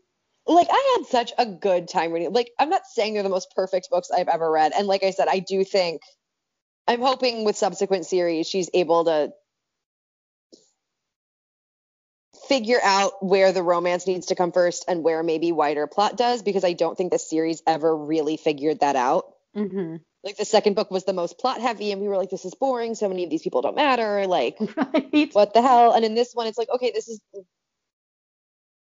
I 0.48 0.96
had 0.98 1.06
such 1.06 1.32
a 1.38 1.46
good 1.46 1.88
time 1.88 2.12
reading. 2.12 2.32
Like 2.32 2.50
I'm 2.58 2.70
not 2.70 2.86
saying 2.86 3.14
they're 3.14 3.22
the 3.22 3.28
most 3.28 3.52
perfect 3.54 3.88
books 3.90 4.10
I've 4.10 4.28
ever 4.28 4.50
read, 4.50 4.72
and 4.76 4.86
like 4.86 5.02
I 5.04 5.10
said, 5.10 5.28
I 5.28 5.40
do 5.40 5.64
think 5.64 6.02
I'm 6.88 7.00
hoping 7.00 7.44
with 7.44 7.56
subsequent 7.56 8.06
series 8.06 8.48
she's 8.48 8.70
able 8.74 9.04
to 9.06 9.32
figure 12.48 12.78
out 12.82 13.24
where 13.24 13.52
the 13.52 13.62
romance 13.62 14.06
needs 14.06 14.26
to 14.26 14.34
come 14.34 14.52
first 14.52 14.84
and 14.88 15.02
where 15.02 15.22
maybe 15.22 15.52
wider 15.52 15.86
plot 15.86 16.16
does 16.16 16.42
because 16.42 16.64
I 16.64 16.72
don't 16.72 16.96
think 16.96 17.12
the 17.12 17.18
series 17.18 17.62
ever 17.66 17.94
really 17.96 18.36
figured 18.36 18.80
that 18.80 18.96
out. 18.96 19.24
hmm 19.54 19.96
Like 20.24 20.36
the 20.36 20.44
second 20.44 20.74
book 20.74 20.90
was 20.90 21.04
the 21.04 21.12
most 21.12 21.38
plot 21.38 21.60
heavy 21.60 21.92
and 21.92 22.00
we 22.00 22.08
were 22.08 22.16
like 22.16 22.30
this 22.30 22.44
is 22.44 22.54
boring, 22.54 22.94
so 22.94 23.08
many 23.08 23.24
of 23.24 23.30
these 23.30 23.42
people 23.42 23.62
don't 23.62 23.76
matter, 23.76 24.26
like 24.26 24.58
Right. 24.76 25.30
what 25.32 25.54
the 25.54 25.62
hell? 25.62 25.92
And 25.92 26.04
in 26.04 26.14
this 26.14 26.32
one, 26.34 26.46
it's 26.46 26.58
like, 26.58 26.70
okay, 26.74 26.90
this 26.94 27.08
is 27.08 27.20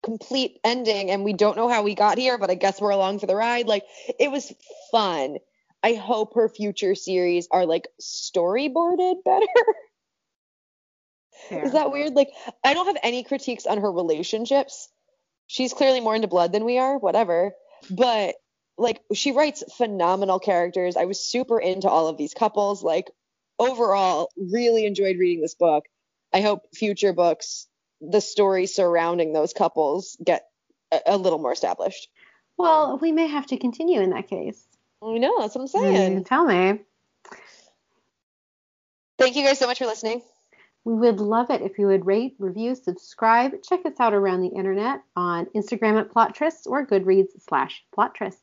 complete 0.08 0.58
ending, 0.64 1.10
and 1.10 1.22
we 1.22 1.34
don't 1.34 1.56
know 1.56 1.68
how 1.68 1.82
we 1.82 1.94
got 1.94 2.16
here, 2.16 2.38
but 2.38 2.48
I 2.48 2.54
guess 2.54 2.80
we're 2.80 2.90
along 2.90 3.18
for 3.18 3.26
the 3.26 3.36
ride. 3.36 3.66
Like, 3.66 3.84
it 4.18 4.30
was 4.30 4.50
fun. 4.90 5.36
I 5.82 5.92
hope 5.94 6.34
her 6.34 6.48
future 6.48 6.94
series 6.94 7.46
are 7.50 7.66
like 7.66 7.88
storyboarded 8.00 9.16
better. 9.24 9.46
Is 11.50 11.72
that 11.72 11.92
weird? 11.92 12.14
Like, 12.14 12.30
I 12.64 12.72
don't 12.72 12.86
have 12.86 12.96
any 13.02 13.22
critiques 13.22 13.66
on 13.66 13.82
her 13.82 13.92
relationships. 13.92 14.88
She's 15.46 15.74
clearly 15.74 16.00
more 16.00 16.16
into 16.16 16.26
blood 16.26 16.52
than 16.52 16.64
we 16.64 16.78
are, 16.78 16.96
whatever. 16.96 17.52
But 17.90 18.36
like, 18.78 19.00
she 19.12 19.32
writes 19.32 19.62
phenomenal 19.76 20.38
characters. 20.38 20.96
I 20.96 21.04
was 21.04 21.20
super 21.20 21.58
into 21.60 21.90
all 21.90 22.08
of 22.08 22.16
these 22.16 22.32
couples. 22.32 22.82
Like, 22.82 23.10
overall, 23.58 24.30
really 24.36 24.86
enjoyed 24.86 25.18
reading 25.18 25.42
this 25.42 25.54
book. 25.54 25.84
I 26.32 26.40
hope 26.40 26.62
future 26.74 27.12
books, 27.12 27.66
the 28.00 28.20
stories 28.20 28.74
surrounding 28.74 29.32
those 29.32 29.52
couples 29.52 30.16
get 30.22 30.46
a, 30.92 31.00
a 31.06 31.16
little 31.16 31.38
more 31.38 31.52
established. 31.52 32.08
Well, 32.56 32.98
we 33.00 33.12
may 33.12 33.26
have 33.28 33.46
to 33.46 33.56
continue 33.56 34.00
in 34.00 34.10
that 34.10 34.28
case. 34.28 34.66
I 35.02 35.18
know, 35.18 35.38
that's 35.38 35.54
what 35.54 35.62
I'm 35.62 35.68
Mm, 35.68 35.94
saying. 35.94 36.24
Tell 36.24 36.44
me. 36.44 36.80
Thank 39.18 39.36
you 39.36 39.44
guys 39.44 39.58
so 39.58 39.66
much 39.66 39.78
for 39.78 39.86
listening. 39.86 40.22
We 40.84 40.94
would 40.94 41.20
love 41.20 41.50
it 41.50 41.62
if 41.62 41.78
you 41.78 41.86
would 41.88 42.06
rate, 42.06 42.36
review, 42.38 42.74
subscribe. 42.74 43.62
Check 43.62 43.84
us 43.84 44.00
out 44.00 44.14
around 44.14 44.40
the 44.40 44.56
internet 44.56 45.02
on 45.16 45.46
Instagram 45.54 46.00
at 46.00 46.10
Plottress 46.10 46.66
or 46.66 46.86
Goodreads 46.86 47.30
slash 47.48 47.84
Plottress. 47.94 48.36